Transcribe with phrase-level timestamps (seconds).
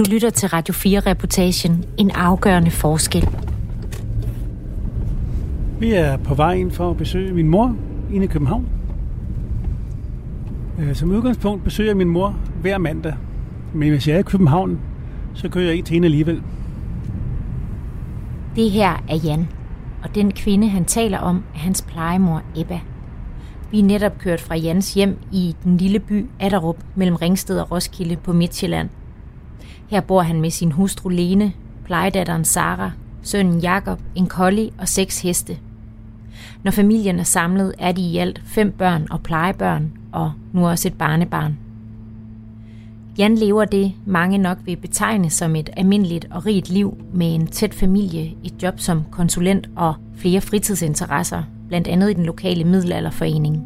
[0.00, 3.28] Du lytter til Radio 4-reportagen En afgørende forskel.
[5.80, 7.76] Vi er på vej ind for at besøge min mor
[8.12, 8.68] inde i København.
[10.78, 13.14] Øh, som udgangspunkt besøger jeg min mor hver mandag.
[13.74, 14.80] Men hvis jeg er i København,
[15.34, 16.42] så kører jeg ind til hende alligevel.
[18.56, 19.48] Det her er Jan,
[20.02, 22.80] og den kvinde, han taler om, er hans plejemor Ebba.
[23.70, 27.70] Vi er netop kørt fra Jans hjem i den lille by Adderup mellem Ringsted og
[27.70, 28.88] Roskilde på Midtjylland.
[29.90, 31.52] Her bor han med sin hustru Lene,
[31.84, 32.90] plejedatteren Sara,
[33.22, 35.58] sønnen Jakob, en kolli og seks heste.
[36.62, 40.88] Når familien er samlet, er de i alt fem børn og plejebørn, og nu også
[40.88, 41.58] et barnebarn.
[43.18, 47.46] Jan lever det, mange nok vil betegne som et almindeligt og rigt liv med en
[47.46, 53.64] tæt familie, et job som konsulent og flere fritidsinteresser, blandt andet i den lokale middelalderforening.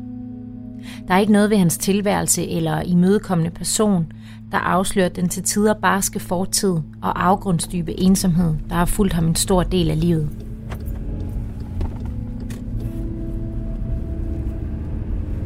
[1.08, 4.06] Der er ikke noget ved hans tilværelse eller imødekommende person,
[4.54, 9.34] der afslører den til tider barske fortid og afgrundsdybe ensomhed, der har fulgt ham en
[9.34, 10.28] stor del af livet.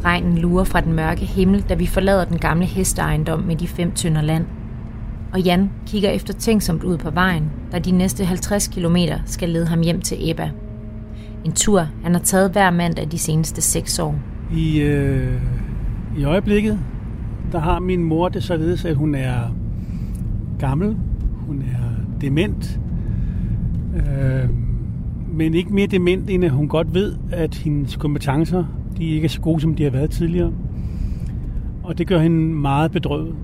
[0.05, 3.93] Regnen lurer fra den mørke himmel, da vi forlader den gamle hesteejendom med de fem
[3.93, 4.47] tynder land.
[5.33, 9.67] Og Jan kigger efter tænksomt ud på vejen, der de næste 50 km skal lede
[9.67, 10.51] ham hjem til Ebba.
[11.45, 14.15] En tur, han har taget hver mandag de seneste seks år.
[14.55, 15.43] I, øh,
[16.19, 16.79] I øjeblikket,
[17.53, 19.55] der har min mor det således, at hun er
[20.59, 20.97] gammel,
[21.47, 22.81] hun er dement,
[23.97, 24.49] øh,
[25.33, 28.65] men ikke mere dement, end at hun godt ved, at hendes kompetencer
[28.99, 30.53] de ikke er så gode, som de har været tidligere.
[31.83, 33.35] Og det gør hende meget bedrøvet.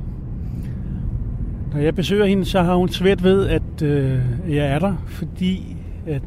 [1.73, 5.77] Når jeg besøger hende, så har hun svært ved, at øh, jeg er der, fordi
[6.07, 6.23] at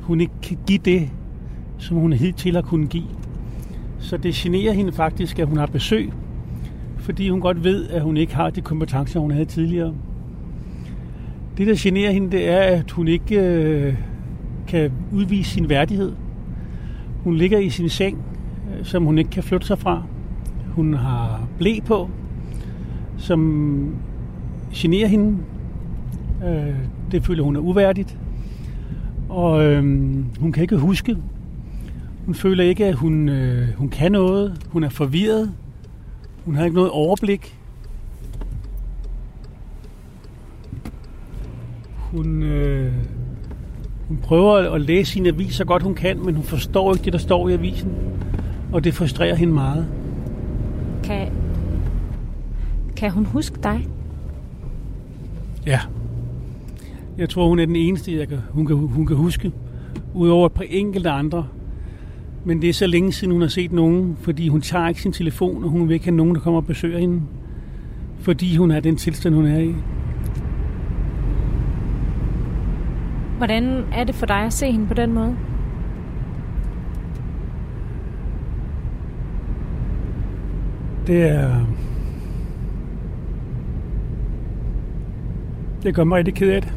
[0.00, 1.10] hun ikke kan give det,
[1.78, 3.04] som hun hidtil har kunnet give.
[3.98, 6.12] Så det generer hende faktisk, at hun har besøg,
[7.04, 9.94] fordi hun godt ved, at hun ikke har de kompetencer, hun havde tidligere.
[11.56, 13.94] Det, der generer hende, det er, at hun ikke øh,
[14.68, 16.12] kan udvise sin værdighed.
[17.24, 18.18] Hun ligger i sin seng,
[18.78, 20.02] øh, som hun ikke kan flytte sig fra.
[20.68, 22.10] Hun har blæ på,
[23.16, 23.94] som
[24.74, 25.38] generer hende.
[26.46, 26.74] Øh,
[27.12, 28.18] det føler hun er uværdigt.
[29.28, 29.82] Og øh,
[30.40, 31.16] hun kan ikke huske.
[32.24, 34.66] Hun føler ikke, at hun, øh, hun kan noget.
[34.68, 35.52] Hun er forvirret.
[36.44, 37.58] Hun har ikke noget overblik.
[41.96, 42.92] Hun, øh,
[44.08, 47.12] hun prøver at læse sin avis så godt hun kan, men hun forstår ikke det,
[47.12, 47.92] der står i avisen.
[48.72, 49.86] Og det frustrerer hende meget.
[51.04, 51.32] Kan,
[52.96, 53.88] kan hun huske dig?
[55.66, 55.80] Ja.
[57.18, 59.52] Jeg tror, hun er den eneste, jeg kan, hun, kan, hun kan huske.
[60.14, 61.46] Udover et par enkelte andre.
[62.46, 65.12] Men det er så længe siden, hun har set nogen, fordi hun tager ikke sin
[65.12, 67.22] telefon, og hun vil ikke have nogen, der kommer og besøger hende.
[68.20, 69.74] Fordi hun er den tilstand, hun er i.
[73.38, 75.36] Hvordan er det for dig at se hende på den måde?
[81.06, 81.66] Det er...
[85.82, 86.72] Det gør mig rigtig ked af det.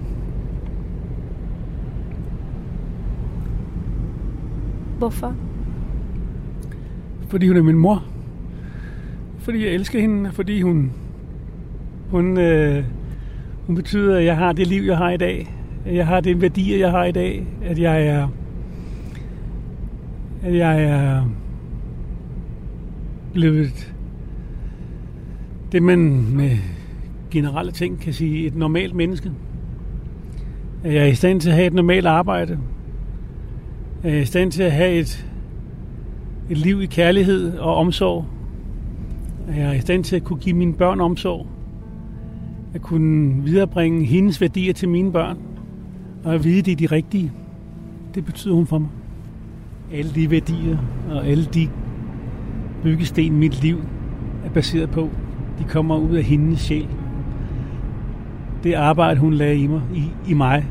[4.98, 5.36] Hvorfor?
[7.28, 8.04] Fordi hun er min mor.
[9.40, 10.92] Fordi jeg elsker hende, fordi hun,
[12.12, 12.84] hun, øh,
[13.66, 15.54] hun betyder, at jeg har det liv, jeg har i dag.
[15.86, 17.48] At jeg har den værdi, jeg har i dag.
[17.64, 18.28] At jeg er,
[20.44, 21.24] at jeg er
[23.34, 23.94] blevet
[25.72, 26.58] det, man med
[27.32, 29.32] generelle ting kan sige et normalt menneske.
[30.84, 32.60] At jeg er i stand til at have et normalt arbejde.
[34.04, 35.28] At jeg er i stand til at have et,
[36.50, 38.26] et liv i kærlighed og omsorg.
[39.48, 41.48] At jeg er i stand til at kunne give mine børn omsorg.
[42.74, 45.38] At kunne viderebringe hendes værdier til mine børn.
[46.24, 47.32] Og at vide, det er de rigtige.
[48.16, 48.90] Det betyder hun for mig.
[49.94, 50.78] Alle de værdier
[51.12, 51.70] og alle de
[52.84, 53.78] byggesten, mit liv
[54.46, 55.10] er baseret på,
[55.60, 56.88] de kommer ud af hendes sjæl.
[58.64, 60.66] Det arbejde, hun lagde i mig, i, i mig,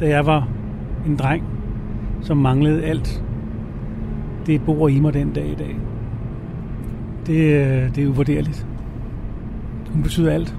[0.00, 0.48] da jeg var
[1.06, 1.44] en dreng,
[2.20, 3.24] som manglede alt,
[4.46, 5.76] det bor i mig den dag i dag.
[7.26, 8.66] Det, øh, det er uvurderligt.
[9.92, 10.54] Hun betyder alt.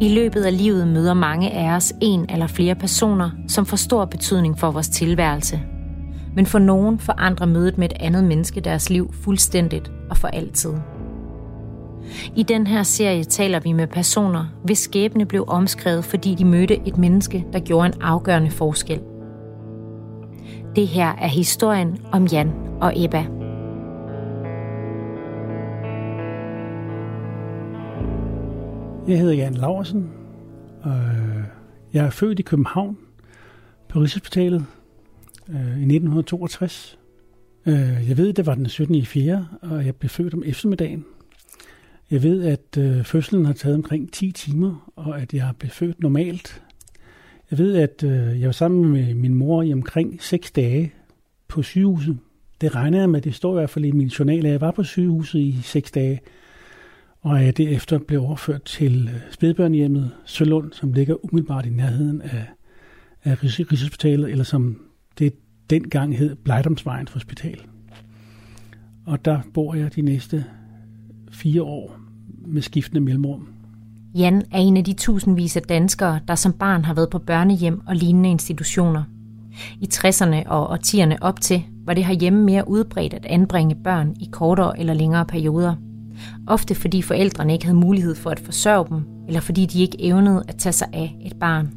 [0.00, 4.04] I løbet af livet møder mange af os en eller flere personer, som får stor
[4.04, 5.60] betydning for vores tilværelse.
[6.36, 10.72] Men for nogen forandrer mødet med et andet menneske deres liv fuldstændigt og for altid.
[12.36, 16.80] I den her serie taler vi med personer, hvis skæbne blev omskrevet, fordi de mødte
[16.86, 19.00] et menneske, der gjorde en afgørende forskel.
[20.76, 23.26] Det her er historien om Jan og Ebba.
[29.08, 30.10] Jeg hedder Jan Laversen,
[30.82, 31.44] og øh,
[31.92, 32.98] jeg er født i København
[33.88, 34.66] på Rigshospitalet
[35.48, 36.98] øh, i 1962.
[37.66, 38.94] Øh, jeg ved, det var den 17.
[38.94, 41.04] i 4., og jeg blev født om eftermiddagen,
[42.14, 46.00] jeg ved, at øh, fødslen har taget omkring 10 timer, og at jeg blev født
[46.00, 46.62] normalt.
[47.50, 50.92] Jeg ved, at øh, jeg var sammen med min mor i omkring 6 dage
[51.48, 52.18] på sygehuset.
[52.60, 54.70] Det regner jeg med, det står i hvert fald i min journal, at jeg var
[54.70, 56.20] på sygehuset i 6 dage
[57.20, 62.46] og jeg derefter blev overført til øh, spædbørnehjemmet Sølund, som ligger umiddelbart i nærheden af,
[63.24, 64.80] af Rigshospitalet, eller som
[65.18, 65.34] det
[65.70, 67.60] dengang hed Blejdomsvejens Hospital.
[69.06, 70.44] Og der bor jeg de næste
[71.30, 72.03] fire år
[72.46, 73.48] med skiftende mellemrum.
[74.14, 77.80] Jan er en af de tusindvis af danskere, der som barn har været på børnehjem
[77.86, 79.02] og lignende institutioner.
[79.80, 84.28] I 60'erne og årtierne op til var det herhjemme mere udbredt at anbringe børn i
[84.32, 85.74] kortere eller længere perioder–
[86.46, 90.42] Ofte fordi forældrene ikke havde mulighed for at forsørge dem, eller fordi de ikke evnede
[90.48, 91.68] at tage sig af et barn.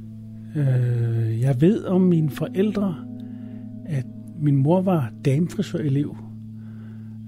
[0.55, 2.95] Øh, jeg ved om mine forældre,
[3.85, 4.05] at
[4.41, 6.17] min mor var damefrisørelev,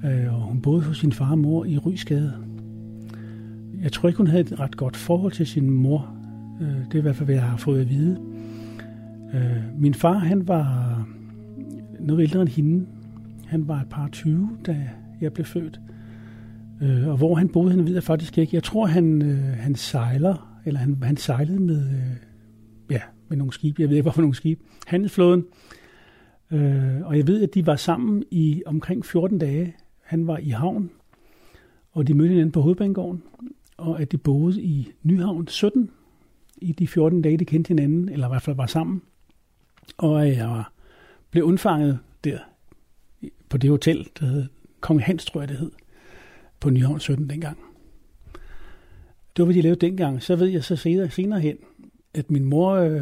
[0.06, 2.34] øh, og hun boede hos sin far og mor i Rysgade.
[3.84, 6.16] Jeg tror ikke, hun havde et ret godt forhold til sin mor.
[6.62, 8.20] Øh, det er i hvert fald, hvad jeg har fået at vide.
[9.34, 11.08] Øh, min far, han var
[12.00, 12.86] noget ældre end hende.
[13.48, 14.90] Han var et par 20, da
[15.22, 15.80] jeg blev født.
[16.82, 18.56] Øh, og hvor han boede, han ved jeg faktisk ikke.
[18.56, 19.22] Jeg tror, han,
[19.60, 22.02] han sejler, eller han, han sejlede med,
[22.92, 23.82] ja, med nogle skibe.
[23.82, 24.62] Jeg ved ikke, hvorfor nogle skibe.
[24.88, 25.44] Handelsflåden.
[27.04, 29.76] Og jeg ved, at de var sammen i omkring 14 dage.
[30.04, 30.90] Han var i havn,
[31.92, 33.24] og de mødte hinanden på hovedbanegården,
[33.80, 35.90] og at de boede i Nyhavn 17
[36.58, 39.02] i de 14 dage, de kendte hinanden, eller i hvert fald var sammen.
[39.98, 40.72] Og øh, jeg var,
[41.32, 42.40] blev undfanget der
[43.50, 44.46] på det hotel, der hed
[44.80, 45.72] Kong Hans, tror jeg det hed
[46.60, 47.58] på Nyhavn 17 dengang.
[49.36, 50.24] Det var, hvad de lavede dengang.
[50.24, 51.58] Så ved jeg så senere, senere hen,
[52.14, 53.02] at min mor, øh,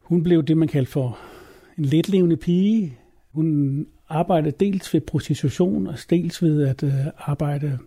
[0.00, 1.18] hun blev det, man kaldte for
[1.78, 2.98] en letlevende pige.
[3.32, 7.78] Hun arbejdede dels ved prostitution, og dels ved at øh, arbejde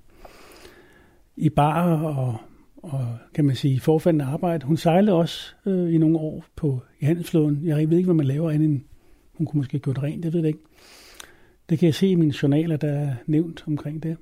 [1.38, 2.38] i bar og,
[2.78, 4.66] og kan man sige, forfaldende arbejde.
[4.66, 7.62] Hun sejlede også øh, i nogle år på i handelsflåden.
[7.64, 8.82] Jeg ved ikke, hvad man laver andet end,
[9.34, 10.64] hun kunne måske gøre det rent, det ved jeg ikke.
[11.70, 14.18] Det kan jeg se i mine journaler, der er nævnt omkring det.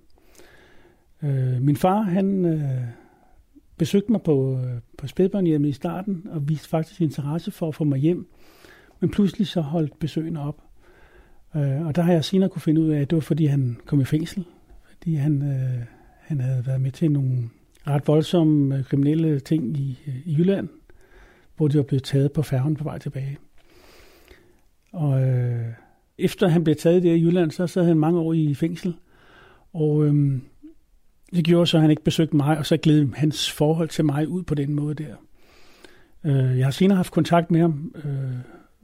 [1.23, 2.81] Øh, min far, han øh,
[3.77, 7.83] besøgte mig på, øh, på spædbørnhjemmet i starten, og viste faktisk interesse for at få
[7.83, 8.27] mig hjem.
[8.99, 10.63] Men pludselig så holdt besøgene op.
[11.55, 13.77] Øh, og der har jeg senere kunne finde ud af, at det var fordi han
[13.85, 14.45] kom i fængsel.
[14.89, 15.85] Fordi han, øh,
[16.25, 17.49] han havde været med til nogle
[17.87, 20.69] ret voldsomme øh, kriminelle ting i, øh, i Jylland,
[21.57, 23.37] hvor de var blevet taget på færgen på vej tilbage.
[24.91, 25.65] Og øh,
[26.17, 28.95] efter han blev taget der i Jylland, så sad han mange år i fængsel.
[29.73, 30.39] Og øh,
[31.33, 34.27] det gjorde så, at han ikke besøgte mig, og så gled hans forhold til mig
[34.27, 35.15] ud på den måde der.
[36.23, 38.37] Øh, jeg har senere haft kontakt med ham, øh,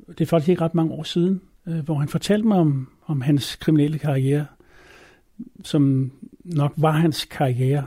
[0.08, 3.22] det er faktisk ikke ret mange år siden, øh, hvor han fortalte mig om, om
[3.22, 4.46] hans kriminelle karriere,
[5.64, 6.12] som
[6.44, 7.86] nok var hans karriere,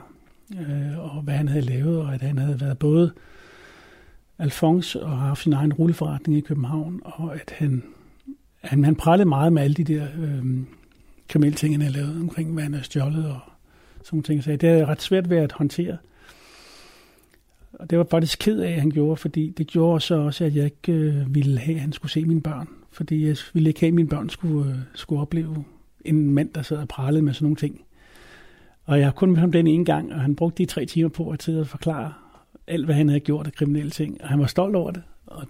[0.59, 3.13] øh, og hvad han havde lavet, og at han havde været både
[4.39, 7.83] Alfons og haft sin egen rulleforretning i København, og at han,
[8.61, 10.45] han, han prallede meget med alle de der øh,
[11.27, 13.39] kriminelle ting, han havde lavet omkring, hvad han havde stjålet og
[14.03, 14.43] sådan ting.
[14.43, 15.97] Så det er ret svært ved at håndtere.
[17.73, 20.55] Og det var faktisk ked af, at han gjorde, fordi det gjorde så også, at
[20.55, 22.67] jeg ikke øh, ville have, at han skulle se mine børn.
[22.91, 25.65] Fordi jeg ville ikke have, at mine børn skulle, øh, skulle opleve
[26.05, 27.81] en mand, der sad og pralede med sådan nogle ting.
[28.85, 31.09] Og jeg har kun med ham den ene gang, og han brugte de tre timer
[31.09, 32.13] på at sidde og forklare
[32.67, 34.21] alt, hvad han havde gjort af kriminelle ting.
[34.21, 35.03] Og han var stolt over det.
[35.25, 35.47] Og,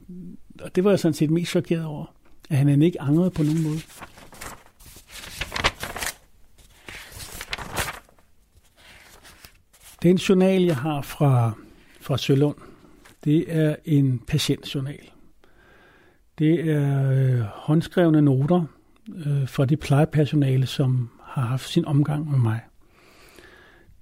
[0.62, 2.06] og det var jeg sådan set mest chokeret over,
[2.50, 3.80] at han ikke angrede på nogen måde.
[10.04, 11.52] Den journal, jeg har fra,
[12.02, 12.56] fra Sølund,
[13.24, 15.10] det er en patientjournal.
[16.40, 18.66] Det er øh, håndskrevne noter
[19.16, 22.60] øh, fra det plejepersonale, som har haft sin omgang med mig.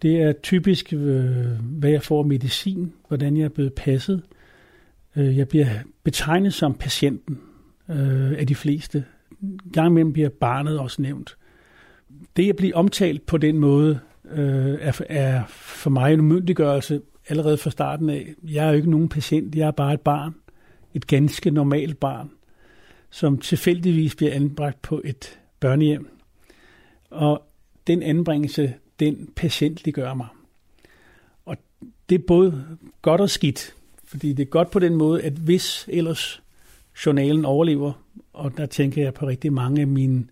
[0.01, 4.23] Det er typisk, øh, hvad jeg får medicin, hvordan jeg er blevet passet.
[5.15, 5.67] Øh, jeg bliver
[6.03, 7.39] betegnet som patienten
[7.89, 9.05] øh, af de fleste.
[9.73, 11.37] Gang imellem bliver barnet også nævnt.
[12.37, 13.99] Det at blive omtalt på den måde,
[14.31, 18.33] øh, er, er for mig en umyndiggørelse allerede fra starten af.
[18.43, 20.35] Jeg er jo ikke nogen patient, jeg er bare et barn.
[20.93, 22.31] Et ganske normalt barn,
[23.13, 26.19] som tilfældigvis bliver anbragt på et børnehjem.
[27.09, 27.45] Og
[27.87, 30.27] den anbringelse, den patientliggør mig.
[31.45, 31.57] Og
[32.09, 32.65] det er både
[33.01, 36.43] godt og skidt, fordi det er godt på den måde, at hvis ellers
[37.05, 38.03] journalen overlever,
[38.33, 40.27] og der tænker jeg på rigtig mange af mine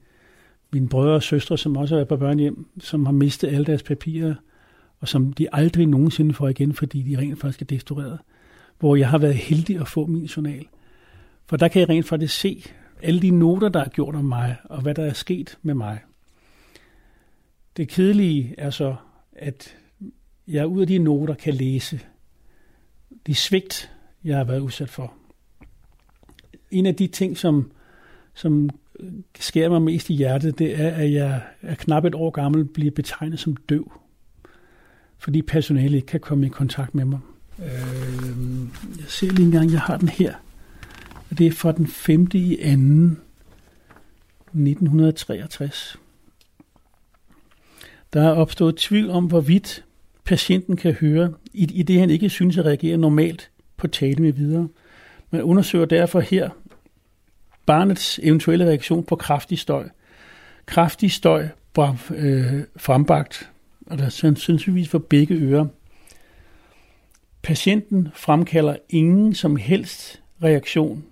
[0.73, 4.35] mine brødre og søstre, som også er på børnehjem, som har mistet alle deres papirer,
[4.99, 8.19] og som de aldrig nogensinde får igen, fordi de rent faktisk er destrueret.
[8.79, 10.65] Hvor jeg har været heldig at få min journal.
[11.51, 12.63] For der kan jeg rent faktisk se
[13.03, 15.99] alle de noter, der er gjort om mig, og hvad der er sket med mig.
[17.77, 18.95] Det kedelige er så,
[19.33, 19.75] at
[20.47, 21.99] jeg ud af de noter kan læse
[23.27, 23.91] de svigt,
[24.23, 25.13] jeg har været udsat for.
[26.71, 27.71] En af de ting, som,
[28.33, 28.69] som
[29.39, 32.91] skærer mig mest i hjertet, det er, at jeg er knap et år gammel, bliver
[32.91, 33.91] betegnet som døv.
[35.17, 37.19] Fordi personalet ikke kan komme i kontakt med mig.
[37.59, 37.65] Øh,
[38.97, 40.35] jeg ser lige engang, jeg har den her.
[41.31, 42.27] Og det er fra den 5.
[42.33, 42.61] i 2.
[44.53, 45.97] 1963.
[48.13, 49.85] Der er opstået tvivl om, hvorvidt
[50.25, 54.33] patienten kan høre, i, i det han ikke synes at reagere normalt på tale med
[54.33, 54.67] videre.
[55.29, 56.49] Man undersøger derfor her
[57.65, 59.89] barnets eventuelle reaktion på kraftig støj.
[60.65, 61.47] Kraftig støj
[62.11, 63.49] øh, frembagt,
[63.85, 65.65] og der er sandsynligvis for begge ører.
[67.41, 71.03] Patienten fremkalder ingen som helst reaktion.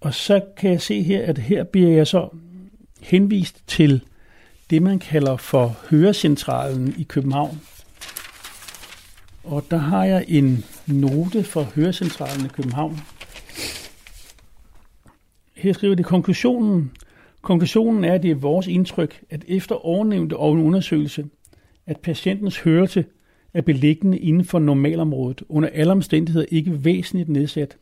[0.00, 2.28] Og så kan jeg se her, at her bliver jeg så
[3.00, 4.00] henvist til
[4.70, 7.60] det, man kalder for Hørecentralen i København.
[9.44, 12.98] Og der har jeg en note for Hørecentralen i København.
[15.54, 16.92] Her skriver det konklusionen.
[17.42, 21.26] Konklusionen er, at det er vores indtryk, at efter ovennævnte og en undersøgelse,
[21.86, 23.04] at patientens hørelse
[23.54, 27.76] er beliggende inden for normalområdet, under alle omstændigheder ikke væsentligt nedsat.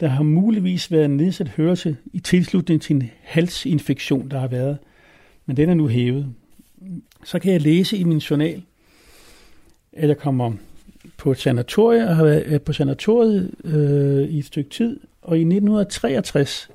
[0.00, 4.78] Der har muligvis været nedsat hørelse i tilslutning til en halsinfektion, der har været,
[5.46, 6.34] men den er nu hævet.
[7.24, 8.62] Så kan jeg læse i min journal,
[9.92, 10.52] at jeg kommer
[11.16, 15.38] på et sanatorium og har været øh, på sanatoriet øh, i et stykke tid, og
[15.38, 16.70] i 1963,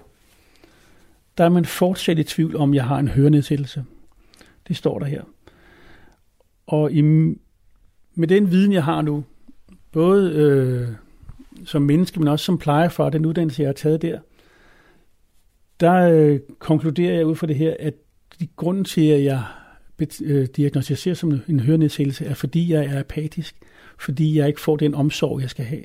[1.38, 3.86] der er man fortsat i tvivl om, jeg har en hørenedsættelse.
[4.68, 5.24] Det står der her.
[6.68, 9.24] Og i, med den viden, jeg har nu,
[9.92, 10.88] både øh,
[11.66, 14.20] som menneske, men også som plejefar, den uddannelse, jeg har taget der,
[15.80, 17.94] der øh, konkluderer jeg ud fra det her, at
[18.40, 19.44] de grunden til, at jeg
[20.24, 23.56] øh, diagnostiserer som en hørenedsættelse, er fordi jeg er apatisk,
[24.00, 25.84] fordi jeg ikke får den omsorg, jeg skal have.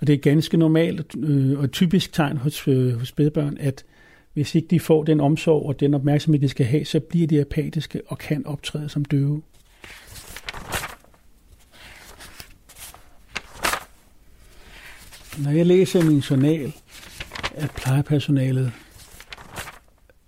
[0.00, 3.84] Og det er ganske normalt øh, og et typisk tegn hos, øh, hos spædbørn, at
[4.32, 7.40] hvis ikke de får den omsorg og den opmærksomhed, de skal have, så bliver de
[7.40, 9.42] apatiske og kan optræde som døve.
[15.44, 16.72] Når jeg læser min journal,
[17.54, 18.72] at plejepersonalet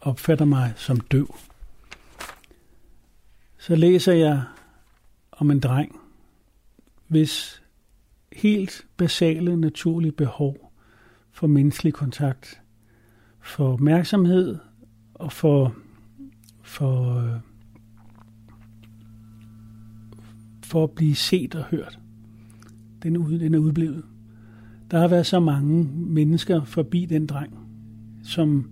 [0.00, 1.34] opfatter mig som døv,
[3.58, 4.42] så læser jeg
[5.32, 6.00] om en dreng,
[7.06, 7.62] hvis
[8.32, 10.72] helt basale naturlige behov
[11.32, 12.60] for menneskelig kontakt,
[13.40, 14.58] for opmærksomhed
[15.14, 15.76] og for,
[16.62, 17.24] for,
[20.64, 21.98] for at blive set og hørt,
[23.02, 24.04] den, ud, den er udblevet.
[24.90, 27.54] Der har været så mange mennesker forbi den dreng,
[28.23, 28.71] som,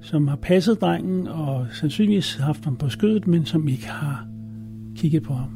[0.00, 4.28] som har passet drengen og sandsynligvis haft ham på skødet, men som ikke har
[4.96, 5.50] kigget på ham.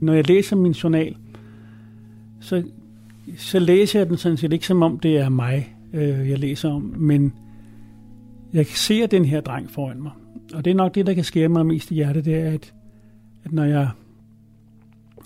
[0.00, 1.16] Når jeg læser min journal,
[2.40, 2.62] så,
[3.36, 6.70] så læser jeg den sådan set ikke som om det er mig, øh, jeg læser
[6.70, 7.32] om, men
[8.52, 10.12] jeg ser den her dreng foran mig.
[10.54, 12.74] Og det er nok det, der kan skære mig mest i hjertet, det er, at,
[13.44, 13.88] at når jeg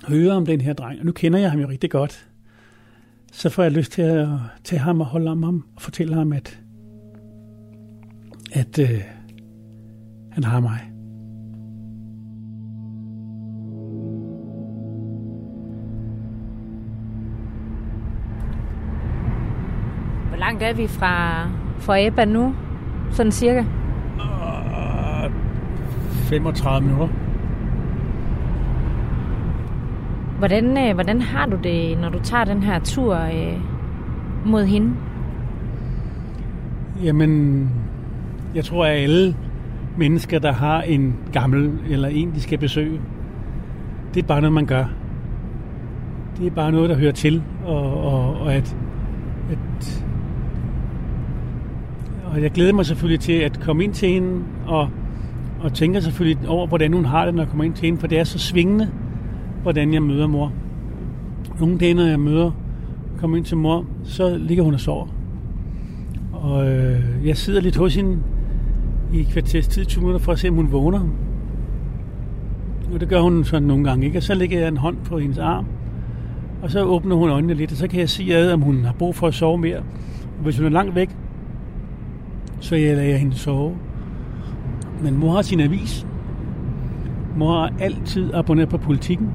[0.09, 2.26] hører om den her dreng, og nu kender jeg ham jo rigtig godt,
[3.32, 4.28] så får jeg lyst til at
[4.64, 6.61] tage ham og holde om ham og fortælle ham, at,
[8.52, 9.00] at øh,
[10.30, 10.80] han har mig.
[20.28, 21.47] Hvor langt er vi fra,
[21.78, 22.54] fra Ebba nu?
[23.11, 23.64] Sådan cirka?
[26.28, 27.22] 35 minutter.
[30.43, 33.61] Hvordan, øh, hvordan har du det, når du tager den her tur øh,
[34.47, 34.95] mod hende?
[37.03, 37.71] Jamen,
[38.55, 39.37] jeg tror, at alle
[39.97, 43.01] mennesker, der har en gammel eller en, de skal besøge,
[44.15, 44.85] det er bare noget, man gør.
[46.39, 48.77] Det er bare noget, der hører til, og, og, og at,
[49.51, 50.05] at
[52.25, 54.89] og jeg glæder mig selvfølgelig til at komme ind til hende, og,
[55.61, 58.07] og tænker selvfølgelig over, hvordan hun har det, når jeg kommer ind til hende, for
[58.07, 58.91] det er så svingende,
[59.62, 60.52] hvordan jeg møder mor.
[61.61, 62.50] Nogle dage, når jeg møder,
[63.19, 65.07] kommer ind til mor, så ligger hun og sover.
[66.33, 68.19] Og øh, jeg sidder lidt hos hende
[69.12, 71.00] i kvarters tid, 20 minutter, for at se, om hun vågner.
[72.95, 74.19] Og det gør hun sådan nogle gange, ikke?
[74.19, 75.66] Og så lægger jeg en hånd på hendes arm,
[76.62, 78.92] og så åbner hun øjnene lidt, og så kan jeg sige, ad, om hun har
[78.92, 79.78] brug for at sove mere.
[80.38, 81.16] Og hvis hun er langt væk,
[82.61, 83.76] så jeg lader jeg hende sove.
[85.02, 86.07] Men mor har sin avis.
[87.37, 89.28] Mor har altid abonneret på politikken,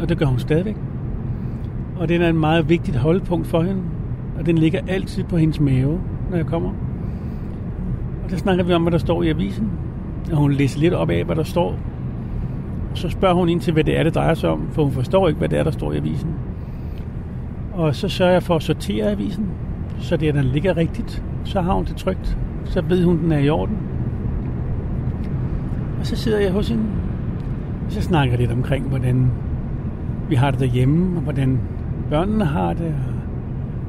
[0.00, 0.76] og det gør hun stadigvæk.
[1.96, 3.82] Og den er en meget vigtigt holdpunkt for hende,
[4.38, 6.70] og den ligger altid på hendes mave, når jeg kommer.
[8.24, 9.70] Og der snakker vi om, hvad der står i avisen,
[10.32, 11.76] og hun læser lidt op af, hvad der står.
[12.90, 14.92] Og så spørger hun ind til, hvad det er, det drejer sig om, for hun
[14.92, 16.30] forstår ikke, hvad det er, der står i avisen.
[17.72, 19.46] Og så sørger jeg for at sortere avisen,
[19.98, 21.22] så det er, den ligger rigtigt.
[21.44, 22.38] Så har hun det trygt.
[22.64, 23.78] Så ved hun, den er i orden.
[26.00, 26.84] Og så sidder jeg hos hende.
[27.86, 29.30] Og så snakker jeg lidt omkring, hvordan
[30.30, 31.58] vi har det derhjemme, og hvordan
[32.10, 32.94] børnene har det.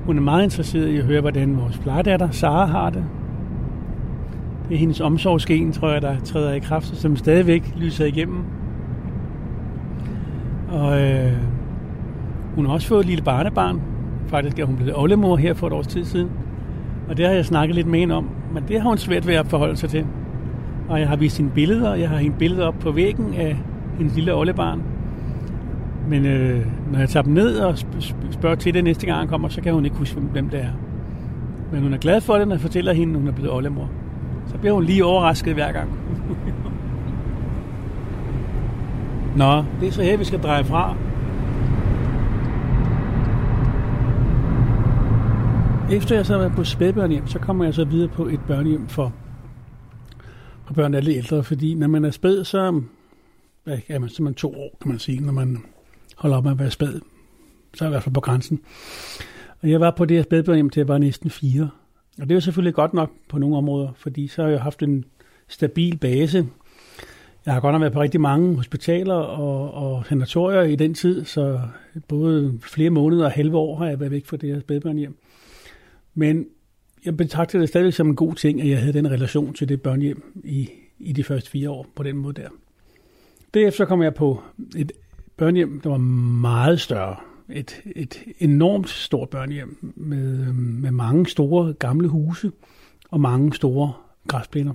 [0.06, 3.04] Hun er meget interesseret i at høre, hvordan vores plejedatter, Sara, har det.
[4.70, 8.44] Det er hendes omsorgsgen, tror jeg, der træder i kraft, som stadigvæk lyser igennem.
[10.72, 11.32] Og øh,
[12.56, 13.82] hun har også fået et lille barnebarn.
[14.28, 16.30] Faktisk er hun blevet oldemor her for et års tid siden.
[17.10, 18.30] Og det har jeg snakket lidt med hende om.
[18.54, 20.06] Men det har hun svært ved at forholde sig til.
[20.90, 23.58] Og jeg har vist hende billeder, og jeg har hende billeder op på væggen af
[23.98, 24.82] hendes lille oldebarn.
[26.12, 27.78] Men øh, når jeg tager dem ned og
[28.32, 30.72] spørger til det næste gang han kommer, så kan hun ikke huske, hvem det er.
[31.72, 33.90] Men hun er glad for det, når jeg fortæller hende, at hun er blevet oldemor.
[34.48, 35.90] Så bliver hun lige overrasket hver gang.
[39.38, 40.96] Nå, det er så her, vi skal dreje fra.
[45.92, 48.88] Efter jeg så har været på spædbørnehjem, så kommer jeg så videre på et børnehjem
[48.88, 49.14] for,
[50.66, 51.44] for børn, der er lidt ældre.
[51.44, 52.82] Fordi når man er spæd, så
[53.64, 55.58] hvad er man simpelthen to år, kan man sige, når man
[56.22, 57.00] holde op med at være spæd.
[57.74, 58.60] Så er jeg i hvert fald på grænsen.
[59.62, 61.70] Og jeg var på det her spædbørnhjem til jeg var næsten fire.
[62.22, 65.06] Og det var selvfølgelig godt nok på nogle områder, fordi så har jeg haft en
[65.48, 66.48] stabil base.
[67.46, 71.26] Jeg har godt nok været på rigtig mange hospitaler og, og sanatorier i den tid,
[71.26, 71.62] så
[72.08, 75.18] både flere måneder og halve år har jeg været væk fra det her spædbørnhjem.
[76.14, 76.46] Men
[77.06, 79.82] jeg betragter det stadig som en god ting, at jeg havde den relation til det
[79.82, 80.70] børnehjem i,
[81.00, 82.50] i de første fire år på den måde der.
[83.54, 84.42] Derefter kom jeg på
[84.78, 84.92] et
[85.42, 85.98] børnehjem, der var
[86.42, 87.16] meget større.
[87.50, 92.52] Et, et enormt stort børnehjem med, øh, med mange store gamle huse
[93.10, 93.94] og mange store
[94.28, 94.74] græsplæner.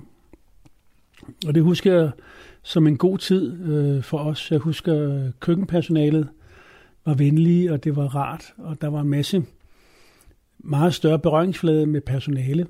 [1.47, 2.11] Og det husker jeg
[2.63, 4.51] som en god tid øh, for os.
[4.51, 6.27] Jeg husker øh, køkkenpersonalet
[7.05, 9.43] var venlige, og det var rart, og der var en masse
[10.59, 12.67] meget større berøringsflade med personale.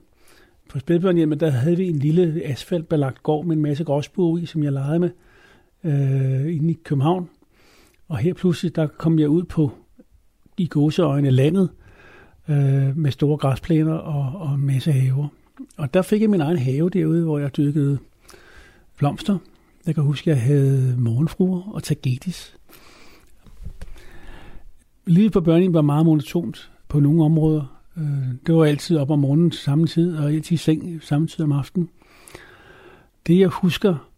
[0.69, 4.63] På spædbørnhjemmet, der havde vi en lille asfaltbelagt gård med en masse gråsbue i, som
[4.63, 5.09] jeg legede med
[5.83, 7.29] øh, inde i København.
[8.07, 9.71] Og her pludselig, der kom jeg ud på
[10.57, 11.69] i gåseøjne landet
[12.49, 15.27] øh, med store græsplæner og, og en masse haver.
[15.77, 17.97] Og der fik jeg min egen have derude, hvor jeg dyrkede
[18.97, 19.37] blomster.
[19.85, 22.57] Jeg kan huske, at jeg havde morgenfruer og tagetis.
[25.05, 27.81] Livet på børnehjem var meget monotont på nogle områder.
[27.97, 28.03] Øh,
[28.47, 31.51] det var altid op om morgenen samme tid, og altid i seng samme tid om
[31.51, 31.89] aftenen.
[33.27, 34.09] Det jeg husker,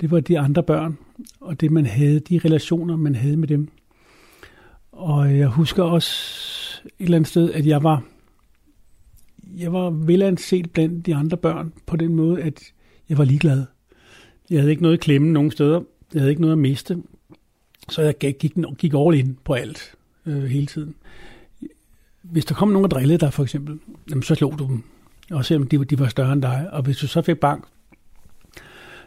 [0.00, 0.98] det var de andre børn,
[1.40, 3.68] og det man havde, de relationer, man havde med dem.
[4.92, 6.10] Og jeg husker også
[6.84, 8.02] et eller andet sted, at jeg var,
[9.56, 12.60] jeg var velanset blandt de andre børn på den måde, at
[13.08, 13.64] jeg var ligeglad.
[14.50, 15.80] Jeg havde ikke noget at klemme nogen steder.
[16.14, 17.02] Jeg havde ikke noget at miste.
[17.88, 18.38] Så jeg gik,
[18.78, 19.94] gik, all in på alt
[20.26, 20.94] øh, hele tiden.
[22.22, 23.78] Hvis der kom nogen og drillede dig for eksempel,
[24.10, 24.82] jamen, så slog du dem.
[25.30, 26.68] Og selvom de, de var større end dig.
[26.72, 27.64] Og hvis du så fik bank,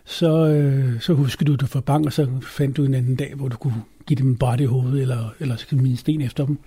[0.05, 3.15] så, øh, så husker du, at du får bank, og så fandt du en anden
[3.15, 6.21] dag, hvor du kunne give dem bare det i hovedet, eller, eller skal en sten
[6.21, 6.59] efter dem.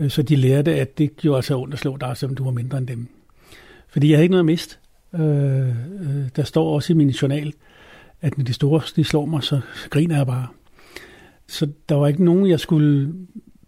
[0.00, 2.50] Øh, så de lærte, at det gjorde altså ondt at slå dig, selvom du var
[2.50, 3.06] mindre end dem.
[3.88, 4.76] Fordi jeg havde ikke noget at miste.
[5.14, 7.52] Øh, øh der står også i min journal,
[8.20, 10.46] at når de store de slår mig, så, så griner jeg bare.
[11.46, 13.14] Så der var ikke nogen, jeg skulle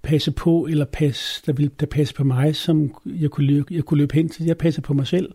[0.02, 3.84] passe på, eller passe, der ville der passe på mig, som jeg kunne, løbe, jeg
[3.84, 4.44] kunne løbe hen til.
[4.44, 5.34] Jeg passede på mig selv.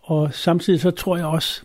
[0.00, 1.62] Og samtidig så tror jeg også,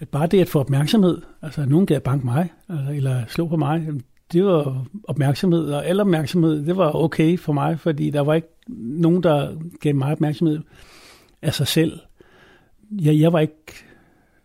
[0.00, 3.48] at bare det at få opmærksomhed, altså at nogen gav bank mig, altså, eller slå
[3.48, 3.88] på mig,
[4.32, 8.48] det var opmærksomhed, og al opmærksomhed, det var okay for mig, fordi der var ikke
[8.68, 10.60] nogen, der gav mig opmærksomhed
[11.42, 12.00] af sig selv.
[12.90, 13.84] Jeg, jeg var ikke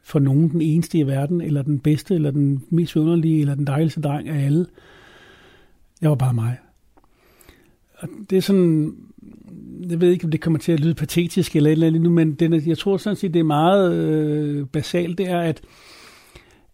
[0.04, 3.68] for nogen den eneste i verden, eller den bedste, eller den mest underlige, eller den
[3.68, 4.66] dejligste dreng af alle.
[6.02, 6.58] Jeg var bare mig.
[7.98, 8.96] Og det er sådan,
[9.90, 12.10] jeg ved ikke, om det kommer til at lyde patetisk eller et eller andet nu,
[12.10, 15.62] men den, jeg tror sådan set, det er meget øh, basalt, det er, at,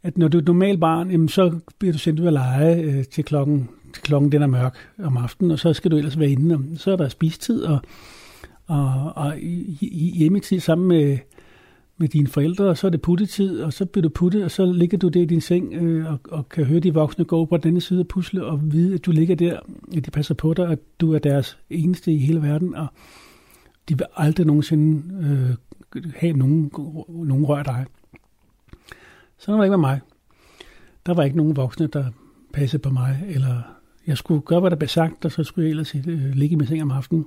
[0.04, 2.82] at når du er et normalt barn, jamen, så bliver du sendt ud at lege
[2.82, 6.20] øh, til klokken, til klokken den er mørk om aftenen, og så skal du ellers
[6.20, 7.80] være inde, og så er der spistid, og,
[8.68, 11.18] og, og i, hjemmetid sammen med,
[12.02, 14.66] med dine forældre, og så er det puttetid, og så bliver du puttet, og så
[14.66, 17.58] ligger du der i din seng øh, og, og kan høre de voksne gå på
[17.58, 19.60] den side af pusle og vide, at du ligger der,
[19.98, 22.76] at de passer på dig, at du er deres eneste i hele verden.
[22.76, 22.88] Og,
[23.90, 26.72] de vil aldrig nogensinde øh, have nogen,
[27.08, 27.86] nogen rør dig.
[29.38, 30.00] Sådan var det ikke med mig.
[31.06, 32.06] Der var ikke nogen voksne, der
[32.54, 33.62] passede på mig, eller
[34.08, 36.56] jeg skulle gøre, hvad der blev sagt, og så skulle jeg ellers øh, ligge i
[36.56, 37.26] min seng om aftenen.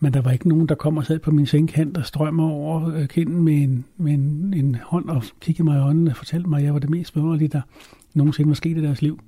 [0.00, 2.94] Men der var ikke nogen, der kom og sad på min sengkant og strømmer over
[2.94, 6.48] øh, kinden med, en, med en, en hånd og kiggede mig i øjnene og fortalte
[6.48, 7.60] mig, at jeg var det mest vidunderlige, der
[8.14, 9.20] nogensinde var sket i deres liv.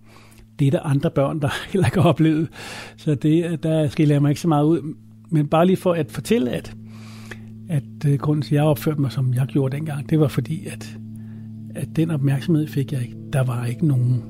[0.58, 2.48] Det er der andre børn, der heller ikke har oplevet.
[2.96, 4.94] Så det, der skiller jeg mig ikke så meget ud.
[5.30, 6.76] Men bare lige for at fortælle, at,
[7.68, 10.66] at øh, grunden til, at jeg opførte mig, som jeg gjorde dengang, det var fordi,
[10.66, 10.98] at,
[11.74, 13.16] at den opmærksomhed fik jeg ikke.
[13.32, 14.22] Der var ikke nogen,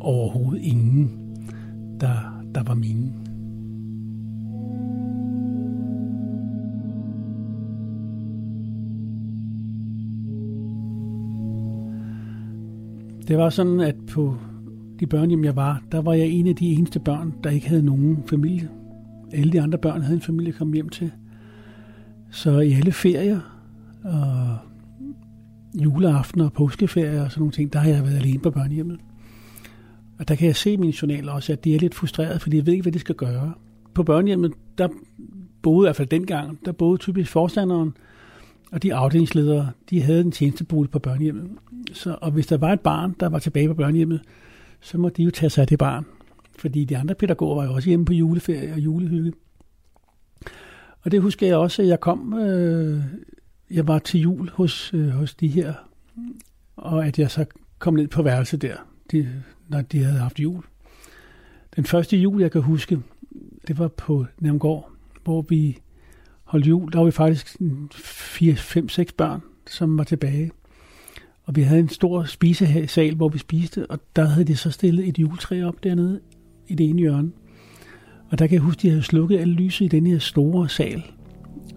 [0.00, 1.10] overhovedet ingen,
[2.00, 3.25] der, der var mine.
[13.28, 14.36] Det var sådan, at på
[15.00, 17.82] de børnehjem, jeg var, der var jeg en af de eneste børn, der ikke havde
[17.82, 18.68] nogen familie.
[19.32, 21.12] Alle de andre børn havde en familie at komme hjem til.
[22.30, 23.40] Så i alle ferier,
[24.04, 24.56] og
[25.82, 28.98] juleaften og påskeferier og sådan nogle ting, der har jeg været alene på børnehjemmet.
[30.18, 32.56] Og der kan jeg se i mine journaler også, at de er lidt frustreret, fordi
[32.56, 33.52] jeg ved ikke, hvad de skal gøre.
[33.94, 34.88] På børnehjemmet, der
[35.62, 37.92] boede i hvert fald dengang, der boede typisk forstanderen,
[38.72, 41.50] og de afdelingsledere, de havde en tjenestebolig på børnehjemmet.
[41.92, 44.20] Så, og hvis der var et barn, der var tilbage på børnehjemmet,
[44.80, 46.04] så må de jo tage sig af det barn.
[46.58, 49.32] Fordi de andre pædagoger var jo også hjemme på juleferie og julehygge.
[51.02, 53.02] Og det husker jeg også, at jeg kom, øh,
[53.70, 55.74] jeg var til jul hos, øh, hos de her,
[56.76, 57.44] og at jeg så
[57.78, 58.76] kom ned på værelset der,
[59.12, 60.62] de, når de havde haft jul.
[61.76, 62.98] Den første jul, jeg kan huske,
[63.68, 64.90] det var på Nævngård,
[65.24, 65.78] hvor vi
[66.46, 66.92] holdt jul.
[66.92, 67.56] Der var vi faktisk
[67.94, 70.50] 4, 5, 6 børn, som var tilbage.
[71.44, 75.08] Og vi havde en stor spisesal, hvor vi spiste, og der havde de så stillet
[75.08, 76.20] et juletræ op dernede
[76.68, 77.30] i det ene hjørne.
[78.30, 81.04] Og der kan jeg huske, de havde slukket alle lyset i den her store sal.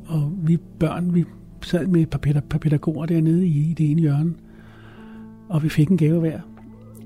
[0.06, 1.26] Og vi børn, vi
[1.62, 2.10] sad med et
[2.50, 4.34] par pædagoger dernede i, i det ene hjørne.
[5.50, 6.40] Og vi fik en gave hver.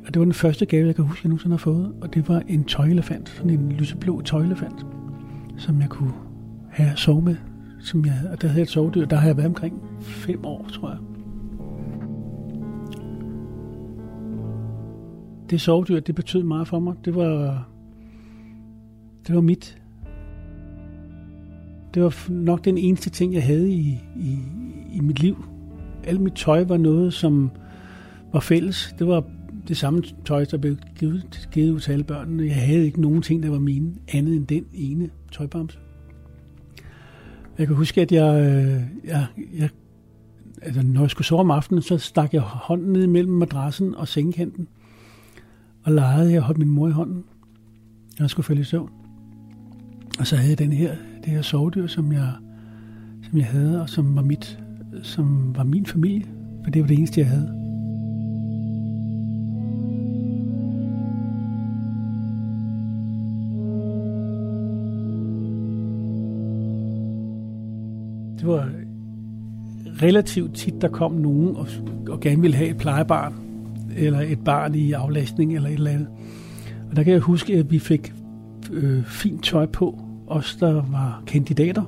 [0.06, 1.94] Og det var den første gave, jeg kan huske, jeg nogensinde har fået.
[2.02, 4.86] Og det var en tøjelefant, sådan en lyseblå tøjelefant,
[5.58, 6.14] som jeg kunne
[6.70, 7.53] have sove med.
[7.84, 10.68] Som jeg, og der havde jeg et sovedyr, der har jeg været omkring fem år,
[10.68, 11.00] tror jeg.
[15.54, 16.96] det sovedyr, det betød meget for mig.
[17.06, 17.68] Det var,
[19.28, 19.78] det var mit.
[21.94, 24.38] Det var nok den eneste ting, jeg havde i, i,
[24.94, 25.46] i mit liv.
[26.04, 27.52] Alt mit tøj var noget, som
[28.34, 28.96] var fælles.
[29.00, 29.24] Det var
[29.68, 32.44] det samme tøj, der blev givet, givet ud til alle børnene.
[32.44, 35.80] Jeg havde ikke nogen ting, der var mine, andet end den ene tøjbamse.
[37.58, 39.26] Jeg kan huske, at jeg, øh, jeg,
[39.60, 39.70] jeg
[40.62, 44.08] altså, når jeg skulle sove om aftenen, så stak jeg hånden ned mellem madrassen og
[44.08, 44.68] sengekanten
[45.84, 46.34] og legede.
[46.34, 47.24] Jeg holdt min mor i hånden.
[48.20, 48.90] Jeg skulle falde i søvn.
[50.20, 52.32] Og så havde jeg den her, det her sovedyr, som jeg,
[53.30, 54.60] som jeg havde, og som var, mit,
[55.04, 56.28] som var min familie.
[56.64, 57.63] For det var det eneste, jeg havde.
[68.44, 68.70] Det var
[70.02, 71.68] relativt tit, der kom nogen og,
[72.10, 73.34] og gerne ville have et plejebarn
[73.98, 76.08] eller et barn i aflastning eller et eller andet.
[76.90, 78.14] Og der kan jeg huske, at vi fik
[78.72, 81.84] øh, fint tøj på, os der var kandidater.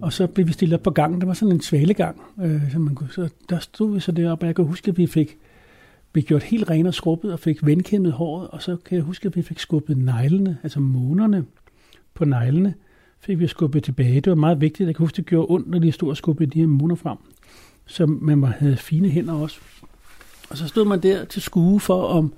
[0.00, 1.20] Og så blev vi stillet op på gangen.
[1.20, 2.20] Der var sådan en svalegang.
[2.42, 4.98] Øh, så, man kunne, så der stod vi så deroppe, og jeg kan huske, at
[4.98, 5.36] vi fik
[6.12, 9.26] blev gjort helt ren og skrubbet og fik vandkæmmet håret, og så kan jeg huske,
[9.26, 11.44] at vi fik skubbet neglene, altså månerne
[12.14, 12.74] på neglene,
[13.20, 14.20] fik vi skubbet tilbage.
[14.20, 14.86] Det var meget vigtigt.
[14.86, 17.18] Jeg kan huske, det gjorde ondt, når de stod og skubbede de her måner frem.
[17.86, 19.60] Så man havde fine hænder også.
[20.50, 22.32] Og så stod man der til skue for, om,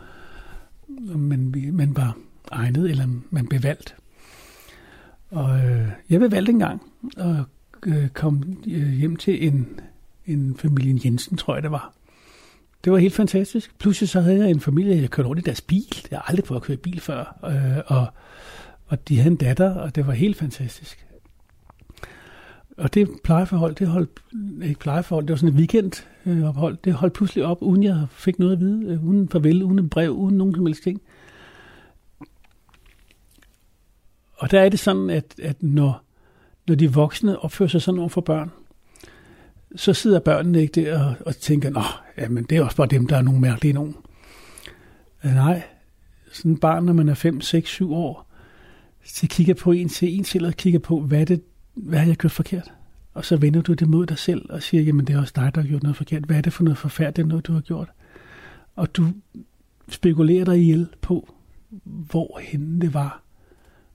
[1.14, 2.16] om man, man var
[2.52, 3.96] egnet, eller man blev valgt.
[5.30, 6.82] Og øh, jeg blev valgt en gang,
[7.16, 7.44] og
[7.86, 9.80] øh, kom øh, hjem til en,
[10.26, 11.92] en familien Jensen, tror jeg det var.
[12.84, 13.78] Det var helt fantastisk.
[13.78, 16.06] Pludselig så havde jeg en familie, jeg kørte rundt i deres bil.
[16.10, 17.38] Jeg har aldrig prøvet at køre bil før.
[17.44, 18.06] Øh, og,
[18.92, 21.06] og de havde en datter, og det var helt fantastisk.
[22.76, 24.10] Og det plejeforhold, det holdt,
[24.62, 28.52] ikke plejeforhold, det var sådan et weekendophold, det holdt pludselig op, uden jeg fik noget
[28.52, 31.02] at vide, øh, uden farvel, uden et brev, uden nogen som helst ting.
[34.32, 36.04] Og der er det sådan, at, at når,
[36.68, 38.50] når de voksne opfører sig sådan over for børn,
[39.76, 41.82] så sidder børnene ikke der og, og tænker, nå,
[42.18, 43.96] jamen det er også bare dem, der er nogle mærkelige nogen.
[45.24, 45.62] Øh, nej,
[46.32, 48.31] sådan et barn, når man er 5, 6, 7 år,
[49.04, 51.42] så kigger på en til en selv og kigger på, hvad det
[51.74, 52.72] hvad har jeg gjort forkert?
[53.14, 55.54] Og så vender du det mod dig selv og siger, jamen det er også dig,
[55.54, 56.22] der har gjort noget forkert.
[56.22, 57.88] Hvad er det for noget forfærdeligt noget, du har gjort?
[58.76, 59.06] Og du
[59.88, 61.34] spekulerer dig ihjel på,
[61.84, 63.22] hvor henne det var.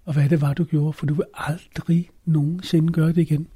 [0.05, 3.47] og hvad det var, du gjorde, for du vil aldrig nogensinde gøre det igen.